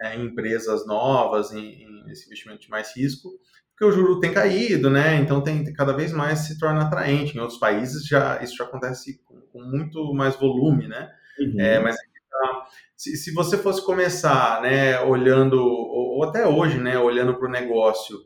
é, 0.00 0.16
em 0.16 0.26
empresas 0.26 0.84
novas, 0.84 1.52
em, 1.52 1.84
em, 1.84 2.10
esse 2.10 2.26
investimento 2.26 2.62
de 2.62 2.68
mais 2.68 2.96
risco, 2.96 3.30
porque 3.72 3.84
o 3.84 3.92
juro 3.92 4.20
tem 4.20 4.32
caído, 4.32 4.90
né? 4.90 5.16
Então 5.16 5.42
tem 5.42 5.64
cada 5.72 5.92
vez 5.92 6.12
mais 6.12 6.40
se 6.40 6.58
torna 6.58 6.82
atraente. 6.82 7.36
Em 7.36 7.40
outros 7.40 7.58
países 7.58 8.06
já 8.06 8.42
isso 8.42 8.56
já 8.56 8.64
acontece 8.64 9.20
com, 9.24 9.40
com 9.52 9.62
muito 9.62 10.14
mais 10.14 10.36
volume, 10.36 10.86
né? 10.86 11.10
Uhum. 11.38 11.60
É, 11.60 11.80
mas 11.80 11.96
tá, 11.96 12.66
se, 12.96 13.16
se, 13.16 13.32
você 13.32 13.56
fosse 13.56 13.84
começar, 13.84 14.60
né, 14.62 15.00
olhando 15.00 15.54
ou, 15.54 16.18
ou 16.18 16.24
até 16.24 16.46
hoje, 16.46 16.78
né, 16.78 16.98
olhando 16.98 17.34
para 17.34 17.48
o 17.48 17.50
negócio, 17.50 18.18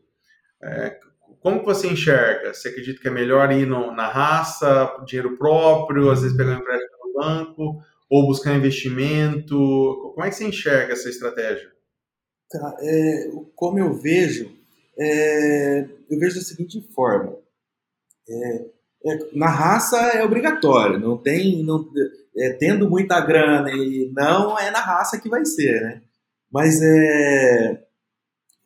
é, 0.62 0.98
como 1.40 1.60
que 1.60 1.66
você 1.66 1.86
enxerga? 1.88 2.52
Você 2.52 2.68
acredita 2.68 3.00
que 3.00 3.08
é 3.08 3.10
melhor 3.10 3.50
ir 3.52 3.66
no, 3.66 3.92
na 3.92 4.08
raça, 4.08 4.92
dinheiro 5.06 5.38
próprio, 5.38 6.10
às 6.10 6.22
vezes 6.22 6.36
pegar 6.36 6.56
um 6.56 6.58
empréstimo 6.58 6.96
no 7.04 7.20
banco, 7.20 7.82
ou 8.10 8.26
buscar 8.26 8.54
investimento? 8.54 9.56
Como 10.14 10.24
é 10.26 10.28
que 10.28 10.34
você 10.34 10.44
enxerga 10.44 10.92
essa 10.92 11.08
estratégia? 11.08 11.70
Tá, 12.50 12.76
é, 12.80 13.30
como 13.54 13.78
eu 13.78 13.94
vejo, 13.94 14.56
é, 14.98 15.80
eu 16.10 16.18
vejo 16.18 16.36
da 16.36 16.44
seguinte 16.44 16.80
forma: 16.94 17.36
é, 18.28 18.66
é 19.06 19.18
na 19.34 19.48
raça 19.48 19.96
é 19.96 20.24
obrigatório, 20.24 20.98
não 20.98 21.16
tem, 21.16 21.62
não, 21.64 21.88
é, 22.36 22.52
tendo 22.54 22.88
muita 22.88 23.20
grana 23.20 23.70
e 23.70 24.10
não 24.14 24.58
é 24.58 24.70
na 24.70 24.80
raça 24.80 25.20
que 25.20 25.28
vai 25.28 25.44
ser, 25.44 25.80
né? 25.82 26.02
Mas 26.50 26.80
é, 26.82 27.86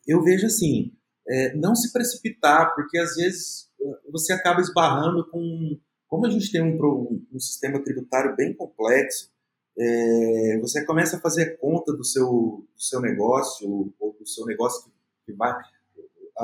eu 0.07 0.23
vejo 0.23 0.45
assim, 0.45 0.93
é, 1.27 1.55
não 1.55 1.75
se 1.75 1.91
precipitar, 1.91 2.73
porque 2.75 2.97
às 2.97 3.15
vezes 3.15 3.69
você 4.11 4.33
acaba 4.33 4.61
esbarrando 4.61 5.27
com. 5.29 5.79
Como 6.07 6.25
a 6.25 6.29
gente 6.29 6.51
tem 6.51 6.61
um, 6.61 7.25
um 7.31 7.39
sistema 7.39 7.81
tributário 7.81 8.35
bem 8.35 8.53
complexo, 8.53 9.31
é, 9.77 10.59
você 10.59 10.85
começa 10.85 11.17
a 11.17 11.21
fazer 11.21 11.57
conta 11.57 11.93
do 11.93 12.03
seu, 12.03 12.67
do 12.75 12.81
seu 12.81 12.99
negócio, 12.99 13.93
ou 13.97 14.13
do 14.19 14.27
seu 14.27 14.45
negócio 14.45 14.83
que, 14.83 14.91
que 15.27 15.33
vai. 15.33 15.57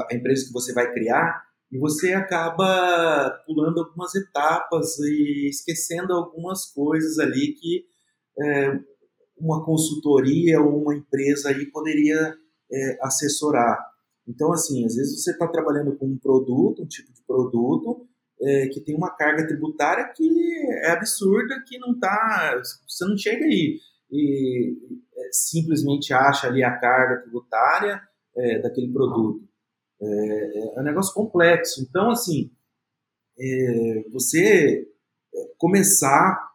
A 0.09 0.15
empresa 0.15 0.45
que 0.45 0.53
você 0.53 0.73
vai 0.73 0.91
criar, 0.93 1.43
e 1.71 1.77
você 1.77 2.13
acaba 2.13 3.29
pulando 3.45 3.79
algumas 3.79 4.15
etapas 4.15 4.97
e 4.99 5.49
esquecendo 5.49 6.13
algumas 6.13 6.65
coisas 6.65 7.19
ali 7.19 7.53
que 7.53 7.85
é, 8.39 8.79
uma 9.37 9.65
consultoria 9.65 10.61
ou 10.61 10.81
uma 10.81 10.95
empresa 10.95 11.49
aí 11.49 11.65
poderia 11.65 12.33
é, 12.71 12.97
assessorar. 13.01 13.77
Então, 14.27 14.51
assim, 14.51 14.85
às 14.85 14.95
vezes 14.95 15.21
você 15.21 15.31
está 15.31 15.47
trabalhando 15.47 15.95
com 15.97 16.05
um 16.05 16.17
produto, 16.17 16.83
um 16.83 16.87
tipo 16.87 17.11
de 17.13 17.21
produto, 17.25 18.07
é, 18.41 18.67
que 18.67 18.81
tem 18.81 18.95
uma 18.95 19.09
carga 19.15 19.47
tributária 19.47 20.11
que 20.15 20.29
é 20.83 20.91
absurda, 20.91 21.63
que 21.65 21.77
não 21.79 21.93
está. 21.93 22.61
Você 22.87 23.05
não 23.05 23.17
chega 23.17 23.45
aí 23.45 23.79
e 24.11 24.77
é, 25.17 25.29
simplesmente 25.31 26.13
acha 26.13 26.47
ali 26.47 26.63
a 26.63 26.77
carga 26.77 27.21
tributária 27.21 28.01
é, 28.35 28.59
daquele 28.59 28.91
produto. 28.91 29.47
É, 30.01 30.59
é, 30.59 30.79
um 30.79 30.83
negócio 30.83 31.13
complexo. 31.13 31.81
Então, 31.81 32.11
assim, 32.11 32.51
é, 33.39 34.03
você 34.11 34.87
é, 35.33 35.51
começar 35.57 36.45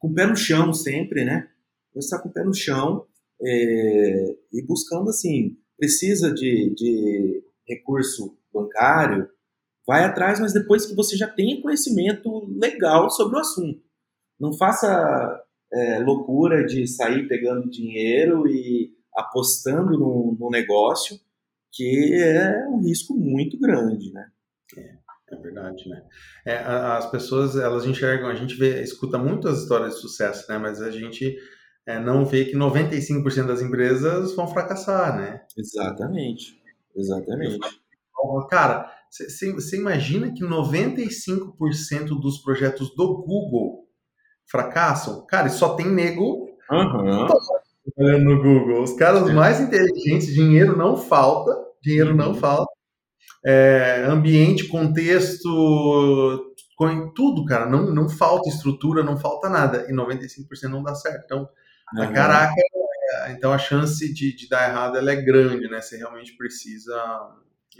com 0.00 0.08
o 0.08 0.14
pé 0.14 0.26
no 0.26 0.34
chão 0.34 0.72
sempre, 0.74 1.24
né? 1.24 1.48
Começar 1.92 2.18
com 2.18 2.28
o 2.28 2.32
pé 2.32 2.42
no 2.42 2.52
chão 2.52 3.06
e 3.40 4.66
buscando, 4.66 5.08
assim, 5.08 5.56
precisa 5.78 6.34
de, 6.34 6.74
de 6.74 7.44
recurso 7.68 8.36
bancário, 8.52 9.28
vai 9.86 10.04
atrás, 10.04 10.40
mas 10.40 10.52
depois 10.52 10.86
que 10.86 10.94
você 10.94 11.16
já 11.16 11.28
tenha 11.28 11.60
conhecimento 11.60 12.46
legal 12.58 13.10
sobre 13.10 13.36
o 13.36 13.40
assunto. 13.40 13.82
Não 14.38 14.52
faça 14.52 15.44
é, 15.72 15.98
loucura 16.00 16.64
de 16.64 16.86
sair 16.86 17.26
pegando 17.28 17.70
dinheiro 17.70 18.46
e 18.48 18.92
apostando 19.14 19.98
no, 19.98 20.36
no, 20.38 20.50
negócio, 20.50 21.18
que 21.72 22.14
é 22.14 22.66
um 22.68 22.80
risco 22.82 23.14
muito 23.14 23.58
grande, 23.58 24.12
né? 24.12 24.26
É, 24.76 25.34
é 25.34 25.36
verdade, 25.40 25.88
né? 25.88 26.02
É, 26.46 26.56
as 26.58 27.10
pessoas, 27.10 27.56
elas 27.56 27.86
enxergam, 27.86 28.28
a 28.28 28.34
gente 28.34 28.54
vê, 28.54 28.82
escuta 28.82 29.18
muitas 29.18 29.62
histórias 29.62 29.94
de 29.94 30.00
sucesso, 30.00 30.50
né? 30.50 30.58
Mas 30.58 30.82
a 30.82 30.90
gente 30.90 31.36
é, 31.86 31.98
não 31.98 32.24
vê 32.24 32.44
que 32.44 32.56
95% 32.56 33.46
das 33.46 33.62
empresas 33.62 34.34
vão 34.36 34.46
fracassar, 34.46 35.16
né? 35.16 35.40
Exatamente, 35.56 36.60
exatamente. 36.94 37.58
Cara, 38.48 38.88
você 39.10 39.76
imagina 39.76 40.32
que 40.32 40.44
95% 40.44 42.20
dos 42.20 42.38
projetos 42.38 42.94
do 42.94 43.22
Google 43.22 43.88
fracassam? 44.46 45.26
Cara, 45.26 45.48
só 45.48 45.74
tem 45.74 45.90
nego 45.90 46.46
uhum. 46.70 47.26
No 48.18 48.42
Google. 48.42 48.82
Os 48.82 48.94
caras 48.94 49.32
mais 49.32 49.60
inteligentes, 49.60 50.34
dinheiro 50.34 50.76
não 50.76 50.96
falta, 50.96 51.54
dinheiro 51.82 52.10
uhum. 52.10 52.16
não 52.16 52.34
falta. 52.34 52.70
É, 53.44 54.04
ambiente, 54.08 54.68
contexto, 54.68 56.54
tudo, 57.14 57.44
cara, 57.44 57.66
não, 57.68 57.92
não 57.92 58.08
falta 58.08 58.48
estrutura, 58.48 59.02
não 59.02 59.16
falta 59.16 59.48
nada. 59.48 59.86
E 59.88 59.92
95% 59.92 60.68
não 60.68 60.82
dá 60.82 60.94
certo. 60.94 61.24
Então, 61.24 61.48
Uhum. 61.94 62.12
Caraca, 62.12 62.54
então 63.30 63.52
a 63.52 63.58
chance 63.58 64.12
de, 64.12 64.34
de, 64.34 64.48
dar 64.48 64.68
errado 64.68 64.96
ela 64.96 65.12
é 65.12 65.16
grande, 65.16 65.68
né? 65.68 65.80
Você 65.80 65.98
realmente 65.98 66.36
precisa. 66.36 66.94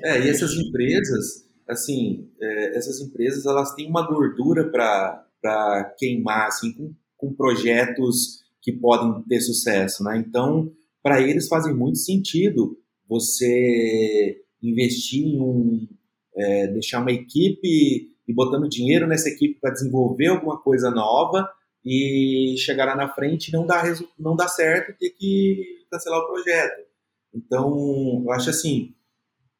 É, 0.04 0.20
e 0.20 0.28
essas 0.28 0.52
empresas, 0.52 1.48
assim, 1.68 2.30
é, 2.40 2.76
essas 2.76 3.00
empresas 3.00 3.46
elas 3.46 3.74
têm 3.74 3.88
uma 3.88 4.06
gordura 4.06 4.70
para 4.70 5.94
queimar, 5.98 6.48
assim, 6.48 6.72
com, 6.74 6.94
com 7.16 7.34
projetos 7.34 8.42
que 8.62 8.72
podem 8.72 9.22
ter 9.24 9.40
sucesso, 9.40 10.04
né? 10.04 10.16
Então, 10.16 10.72
para 11.02 11.20
eles 11.20 11.48
fazem 11.48 11.74
muito 11.74 11.98
sentido 11.98 12.78
você 13.08 14.40
investir 14.62 15.26
em 15.26 15.40
um, 15.40 15.88
é, 16.36 16.68
deixar 16.68 17.00
uma 17.00 17.10
equipe 17.10 18.12
e 18.26 18.32
botando 18.32 18.68
dinheiro 18.68 19.06
nessa 19.06 19.28
equipe 19.28 19.58
para 19.60 19.72
desenvolver 19.72 20.28
alguma 20.28 20.58
coisa 20.62 20.90
nova 20.90 21.48
e 21.84 22.54
chegar 22.58 22.84
lá 22.84 22.94
na 22.94 23.12
frente 23.12 23.48
e 23.48 23.52
não 23.52 23.66
dá, 23.66 23.82
não 24.18 24.36
dá 24.36 24.46
certo 24.46 24.96
ter 24.98 25.10
que 25.10 25.84
cancelar 25.90 26.20
o 26.20 26.26
projeto. 26.28 26.86
Então, 27.34 28.22
eu 28.24 28.30
acho 28.30 28.50
assim, 28.50 28.94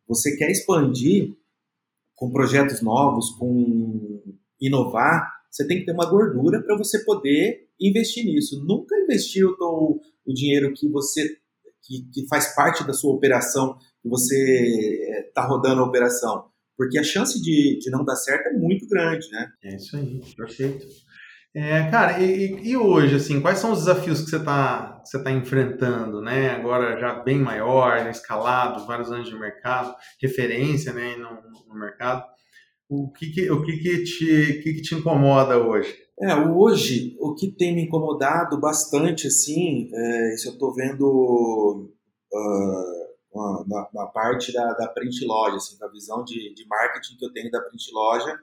você 0.06 0.36
quer 0.36 0.50
expandir 0.50 1.34
com 2.14 2.30
projetos 2.30 2.80
novos, 2.80 3.30
com 3.30 4.22
inovar, 4.60 5.28
você 5.50 5.66
tem 5.66 5.80
que 5.80 5.86
ter 5.86 5.92
uma 5.92 6.08
gordura 6.08 6.62
para 6.62 6.76
você 6.76 7.04
poder 7.04 7.68
investir 7.80 8.24
nisso. 8.24 8.64
Nunca 8.64 8.96
investir 8.96 9.44
o, 9.46 10.00
o 10.26 10.32
dinheiro 10.32 10.72
que 10.74 10.88
você 10.88 11.36
que, 11.82 12.08
que, 12.12 12.28
faz 12.28 12.54
parte 12.54 12.86
da 12.86 12.92
sua 12.92 13.12
operação, 13.12 13.76
que 14.00 14.08
você 14.08 15.24
está 15.26 15.42
eh, 15.42 15.46
rodando 15.46 15.82
a 15.82 15.84
operação, 15.84 16.44
porque 16.76 16.96
a 16.96 17.02
chance 17.02 17.42
de, 17.42 17.78
de 17.80 17.90
não 17.90 18.04
dar 18.04 18.14
certo 18.14 18.46
é 18.46 18.52
muito 18.52 18.86
grande, 18.86 19.28
né? 19.30 19.50
É 19.64 19.74
isso 19.74 19.96
aí, 19.96 20.20
perfeito. 20.36 20.86
É, 21.54 21.90
cara, 21.90 22.18
e, 22.18 22.70
e, 22.70 22.76
hoje, 22.76 23.16
assim, 23.16 23.40
quais 23.40 23.58
são 23.58 23.72
os 23.72 23.80
desafios 23.80 24.22
que 24.22 24.30
você 24.30 24.36
está 24.36 25.02
você 25.04 25.22
tá 25.22 25.30
enfrentando, 25.30 26.22
né? 26.22 26.50
Agora 26.50 26.98
já 26.98 27.14
bem 27.14 27.38
maior, 27.38 28.08
escalado, 28.08 28.86
vários 28.86 29.10
anos 29.10 29.28
de 29.28 29.38
mercado, 29.38 29.94
referência, 30.20 30.92
né, 30.92 31.16
no, 31.16 31.42
no 31.68 31.78
mercado. 31.78 32.24
O 32.94 33.10
que 33.10 33.30
que, 33.30 33.50
o 33.50 33.64
que, 33.64 33.78
que, 33.78 34.04
te, 34.04 34.62
que, 34.62 34.74
que 34.74 34.82
te 34.82 34.94
incomoda 34.94 35.56
hoje? 35.56 35.96
É, 36.20 36.36
hoje, 36.36 37.16
o 37.18 37.34
que 37.34 37.50
tem 37.50 37.74
me 37.74 37.86
incomodado 37.86 38.60
bastante, 38.60 39.28
assim, 39.28 39.88
é, 39.94 40.34
isso 40.34 40.48
eu 40.48 40.52
estou 40.52 40.74
vendo 40.74 41.90
uh, 42.30 43.66
na, 43.66 43.88
na, 43.94 44.06
parte 44.08 44.52
da, 44.52 44.74
da 44.74 44.88
print 44.88 45.24
loja, 45.24 45.56
assim, 45.56 45.78
da 45.78 45.88
visão 45.88 46.22
de, 46.22 46.52
de 46.52 46.66
marketing 46.68 47.16
que 47.16 47.24
eu 47.24 47.32
tenho 47.32 47.50
da 47.50 47.62
print 47.62 47.90
loja, 47.94 48.38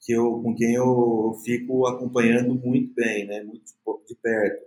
que 0.00 0.12
eu, 0.12 0.42
com 0.42 0.52
quem 0.56 0.74
eu 0.74 1.32
fico 1.44 1.86
acompanhando 1.86 2.56
muito 2.56 2.92
bem, 2.96 3.28
né, 3.28 3.44
muito 3.44 3.70
de 4.04 4.16
perto. 4.16 4.64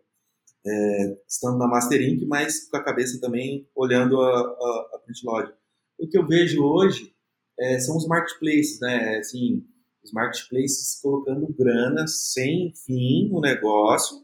É, 0.65 1.17
estando 1.28 1.58
na 1.58 1.67
Master 1.67 2.02
Inc., 2.02 2.26
mas 2.26 2.69
com 2.69 2.78
a 2.78 2.84
cabeça 2.84 3.19
também 3.19 3.67
olhando 3.76 4.21
a, 4.21 4.39
a, 4.39 4.89
a 4.93 5.00
Print 5.04 5.26
Lodge. 5.26 5.54
O 6.00 6.08
que 6.08 6.17
eu 6.17 6.26
vejo 6.26 6.63
hoje 6.63 7.14
é, 7.60 7.80
são 7.80 7.98
os 7.98 8.08
marketplaces, 8.08 8.80
né? 8.80 9.18
Assim, 9.18 9.65
os 10.04 10.12
marketplaces 10.12 11.00
colocando 11.02 11.54
grana 11.54 12.08
sem 12.08 12.74
fim 12.86 13.30
no 13.30 13.41
negócio, 13.41 14.18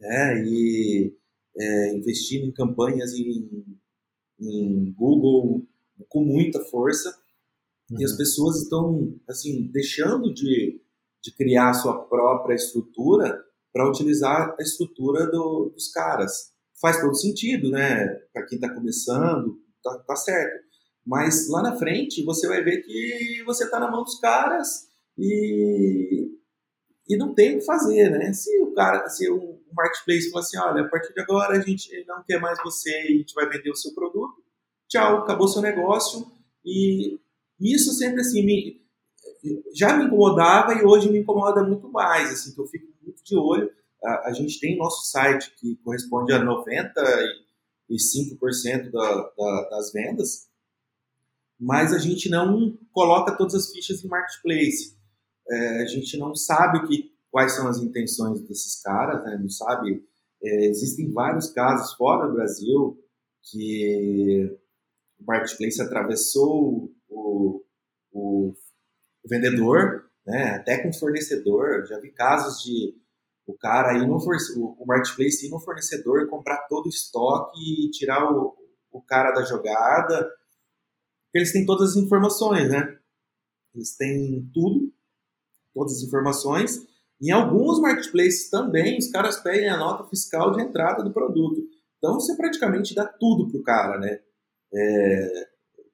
né? 0.00 0.44
E 0.44 1.14
é, 1.56 1.94
investindo 1.94 2.46
em 2.46 2.52
campanhas 2.52 3.12
em, 3.14 3.64
em 4.40 4.92
Google 4.92 5.66
com 6.08 6.24
muita 6.24 6.62
força 6.64 7.08
uhum. 7.90 8.00
e 8.00 8.04
as 8.04 8.12
uhum. 8.12 8.16
pessoas 8.18 8.62
estão 8.62 9.20
assim 9.28 9.70
deixando 9.70 10.32
de, 10.32 10.80
de 11.22 11.34
criar 11.36 11.74
sua 11.74 12.04
própria 12.04 12.54
estrutura 12.54 13.42
para 13.72 13.88
utilizar 13.88 14.54
a 14.58 14.62
estrutura 14.62 15.26
do, 15.30 15.70
dos 15.70 15.90
caras. 15.90 16.52
Faz 16.80 17.00
todo 17.00 17.14
sentido, 17.14 17.70
né? 17.70 18.06
Para 18.32 18.44
quem 18.46 18.56
está 18.56 18.72
começando, 18.74 19.58
tá, 19.82 19.98
tá 19.98 20.16
certo. 20.16 20.61
Mas 21.04 21.48
lá 21.48 21.62
na 21.62 21.76
frente 21.76 22.24
você 22.24 22.46
vai 22.46 22.62
ver 22.62 22.82
que 22.82 23.42
você 23.44 23.64
está 23.64 23.80
na 23.80 23.90
mão 23.90 24.04
dos 24.04 24.20
caras 24.20 24.88
e, 25.18 26.30
e 27.08 27.16
não 27.16 27.34
tem 27.34 27.56
o 27.56 27.58
que 27.58 27.64
fazer, 27.64 28.10
né? 28.10 28.32
Se 28.32 28.62
o 28.62 28.72
cara, 28.72 29.08
se 29.08 29.28
o 29.30 29.60
marketplace 29.74 30.30
falar 30.30 30.42
assim, 30.42 30.58
olha, 30.58 30.82
a 30.82 30.88
partir 30.88 31.12
de 31.12 31.20
agora 31.20 31.58
a 31.58 31.60
gente 31.60 32.04
não 32.06 32.22
quer 32.22 32.40
mais 32.40 32.58
você 32.62 32.90
e 32.90 33.14
a 33.14 33.18
gente 33.18 33.34
vai 33.34 33.48
vender 33.48 33.70
o 33.70 33.76
seu 33.76 33.92
produto, 33.94 34.42
tchau, 34.88 35.18
acabou 35.18 35.48
seu 35.48 35.62
negócio. 35.62 36.24
E 36.64 37.18
isso 37.60 37.92
sempre 37.92 38.20
assim 38.20 38.44
me, 38.44 38.80
já 39.74 39.96
me 39.96 40.04
incomodava 40.04 40.74
e 40.74 40.84
hoje 40.84 41.10
me 41.10 41.18
incomoda 41.18 41.64
muito 41.64 41.90
mais, 41.90 42.30
assim, 42.30 42.54
que 42.54 42.60
eu 42.60 42.66
fico 42.66 42.86
muito 43.02 43.24
de 43.24 43.36
olho. 43.36 43.68
A, 44.04 44.28
a 44.28 44.32
gente 44.32 44.60
tem 44.60 44.76
nosso 44.76 45.10
site 45.10 45.52
que 45.58 45.76
corresponde 45.84 46.32
a 46.32 46.44
95% 46.44 48.90
da, 48.90 49.32
da, 49.36 49.68
das 49.70 49.92
vendas, 49.92 50.48
mas 51.62 51.94
a 51.94 51.98
gente 51.98 52.28
não 52.28 52.76
coloca 52.90 53.36
todas 53.36 53.54
as 53.54 53.70
fichas 53.70 54.02
em 54.02 54.08
marketplace. 54.08 54.98
É, 55.48 55.82
a 55.82 55.86
gente 55.86 56.18
não 56.18 56.34
sabe 56.34 56.84
que, 56.88 57.12
quais 57.30 57.52
são 57.52 57.68
as 57.68 57.78
intenções 57.78 58.40
desses 58.42 58.82
caras, 58.82 59.24
né? 59.24 59.38
não 59.40 59.48
sabe. 59.48 60.04
É, 60.42 60.66
existem 60.66 61.12
vários 61.12 61.50
casos 61.50 61.94
fora 61.94 62.26
do 62.26 62.34
Brasil 62.34 62.98
que 63.44 64.58
o 65.20 65.24
marketplace 65.24 65.80
atravessou 65.80 66.92
o, 67.08 67.64
o, 68.10 68.52
o 69.22 69.28
vendedor, 69.28 70.10
né? 70.26 70.56
até 70.56 70.82
com 70.82 70.92
fornecedor. 70.92 71.86
Já 71.86 72.00
vi 72.00 72.10
casos 72.10 72.60
de 72.64 73.00
o 73.46 73.56
cara 73.56 73.96
ir 73.98 74.06
no 74.08 74.16
o 74.16 74.84
marketplace 74.84 75.46
ir 75.46 75.50
no 75.50 75.60
fornecedor 75.60 76.28
comprar 76.28 76.66
todo 76.68 76.86
o 76.86 76.88
estoque 76.88 77.86
e 77.86 77.90
tirar 77.90 78.32
o, 78.32 78.56
o 78.90 79.00
cara 79.00 79.30
da 79.30 79.44
jogada 79.44 80.28
eles 81.34 81.52
têm 81.52 81.64
todas 81.64 81.90
as 81.90 81.96
informações, 81.96 82.68
né? 82.68 82.98
Eles 83.74 83.96
têm 83.96 84.50
tudo, 84.52 84.92
todas 85.74 85.96
as 85.96 86.02
informações. 86.02 86.86
Em 87.20 87.30
alguns 87.30 87.80
marketplaces 87.80 88.50
também, 88.50 88.98
os 88.98 89.08
caras 89.10 89.40
pedem 89.40 89.68
a 89.68 89.78
nota 89.78 90.08
fiscal 90.08 90.52
de 90.52 90.62
entrada 90.62 91.02
do 91.02 91.12
produto. 91.12 91.62
Então, 91.98 92.14
você 92.14 92.36
praticamente 92.36 92.94
dá 92.94 93.06
tudo 93.06 93.48
pro 93.48 93.62
cara, 93.62 93.98
né? 93.98 94.20
É, 94.74 95.48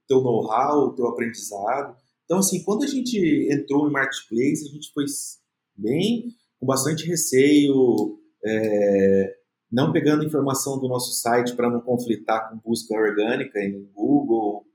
teu 0.07 0.23
know-how, 0.23 0.95
teu 0.95 1.07
aprendizado. 1.07 1.97
Então, 2.25 2.39
assim, 2.39 2.63
quando 2.65 2.85
a 2.85 2.87
gente 2.87 3.49
entrou 3.51 3.89
em 3.89 3.93
marketplace, 3.93 4.67
a 4.67 4.73
gente 4.73 4.91
foi 4.93 5.05
bem, 5.77 6.35
com 6.59 6.67
bastante 6.67 7.07
receio, 7.07 8.19
é, 8.45 9.37
não 9.71 9.93
pegando 9.93 10.25
informação 10.25 10.79
do 10.79 10.89
nosso 10.89 11.13
site 11.13 11.55
para 11.55 11.71
não 11.71 11.81
conflitar 11.81 12.51
com 12.51 12.59
busca 12.59 12.95
orgânica 12.95 13.61
em 13.61 13.85
Google, 13.95 14.67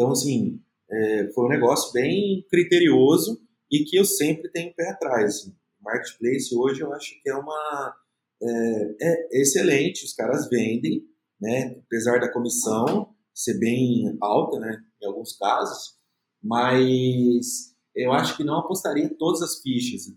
então, 0.00 0.12
assim, 0.12 0.58
é, 0.90 1.30
foi 1.34 1.44
um 1.44 1.50
negócio 1.50 1.92
bem 1.92 2.42
criterioso 2.48 3.38
e 3.70 3.84
que 3.84 3.98
eu 3.98 4.04
sempre 4.06 4.50
tenho 4.50 4.74
pé 4.74 4.88
atrás. 4.88 5.26
Assim. 5.26 5.54
Marketplace 5.78 6.56
hoje 6.56 6.80
eu 6.80 6.90
acho 6.94 7.22
que 7.22 7.28
é 7.28 7.34
uma 7.34 7.94
é, 8.42 8.96
é, 9.02 9.42
excelente, 9.42 10.06
os 10.06 10.14
caras 10.14 10.48
vendem, 10.48 11.04
né? 11.38 11.76
Apesar 11.84 12.18
da 12.18 12.32
comissão 12.32 13.14
ser 13.34 13.58
bem 13.58 14.16
alta, 14.22 14.58
né? 14.58 14.82
Em 15.02 15.06
alguns 15.06 15.36
casos, 15.36 15.98
mas 16.42 17.74
eu 17.94 18.10
acho 18.12 18.38
que 18.38 18.44
não 18.44 18.60
apostaria 18.60 19.04
em 19.04 19.14
todas 19.14 19.42
as 19.42 19.60
fichas. 19.60 20.10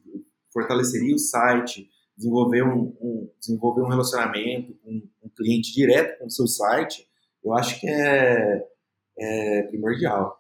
Fortaleceria 0.54 1.13
o 1.13 1.19
site, 1.19 1.89
desenvolver 2.15 2.63
um, 2.63 2.96
um 3.02 3.30
desenvolver 3.38 3.82
um 3.82 3.89
relacionamento 3.89 4.76
com 4.82 4.91
um 5.24 5.30
cliente 5.36 5.74
direto 5.74 6.19
com 6.19 6.28
o 6.28 6.32
seu 6.32 6.48
site. 6.48 7.06
Eu 7.43 7.52
acho 7.52 7.82
que 7.82 7.89
é 7.89 8.73
é 9.19 9.63
primordial. 9.63 10.38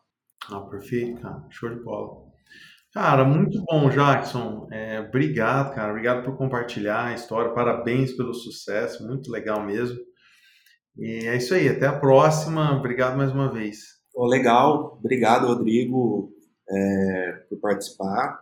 Ah, 0.49 0.61
perfeito, 0.61 1.21
cara. 1.21 1.45
Show 1.49 1.69
de 1.69 1.83
bola. 1.83 2.23
Cara, 2.93 3.25
muito 3.25 3.59
bom, 3.63 3.89
Jackson. 3.89 4.67
É, 4.71 4.99
obrigado, 4.99 5.73
cara. 5.73 5.89
Obrigado 5.91 6.23
por 6.23 6.37
compartilhar 6.37 7.07
a 7.07 7.13
história. 7.15 7.53
Parabéns 7.53 8.11
pelo 8.13 8.33
sucesso. 8.33 9.07
Muito 9.07 9.31
legal 9.31 9.65
mesmo. 9.65 9.97
E 10.97 11.25
é 11.25 11.37
isso 11.37 11.55
aí. 11.55 11.67
Até 11.69 11.87
a 11.87 11.99
próxima. 11.99 12.77
Obrigado 12.77 13.17
mais 13.17 13.31
uma 13.31 13.51
vez. 13.51 13.79
Oh, 14.13 14.27
legal. 14.27 14.99
Obrigado, 14.99 15.47
Rodrigo, 15.47 16.31
é, 16.69 17.31
por 17.49 17.59
participar. 17.59 18.41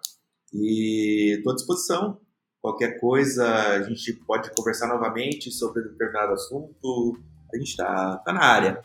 E 0.54 1.38
estou 1.38 1.54
à 1.54 1.56
disposição. 1.56 2.20
Qualquer 2.62 3.00
coisa, 3.00 3.48
a 3.48 3.84
gente 3.84 4.14
pode 4.28 4.52
conversar 4.54 4.88
novamente 4.88 5.50
sobre 5.50 5.82
determinado 5.82 6.34
assunto. 6.34 7.18
A 7.54 7.58
gente 7.58 7.70
está 7.70 8.18
tá 8.18 8.34
na 8.34 8.44
área. 8.44 8.82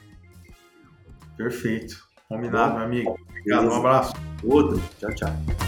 Perfeito. 1.37 2.07
Combinado, 2.29 2.75
meu 2.75 2.85
amigo. 2.85 3.17
Obrigado, 3.29 3.69
um 3.69 3.75
abraço. 3.75 4.13
Outro. 4.43 4.83
Tchau, 4.99 5.15
tchau. 5.15 5.66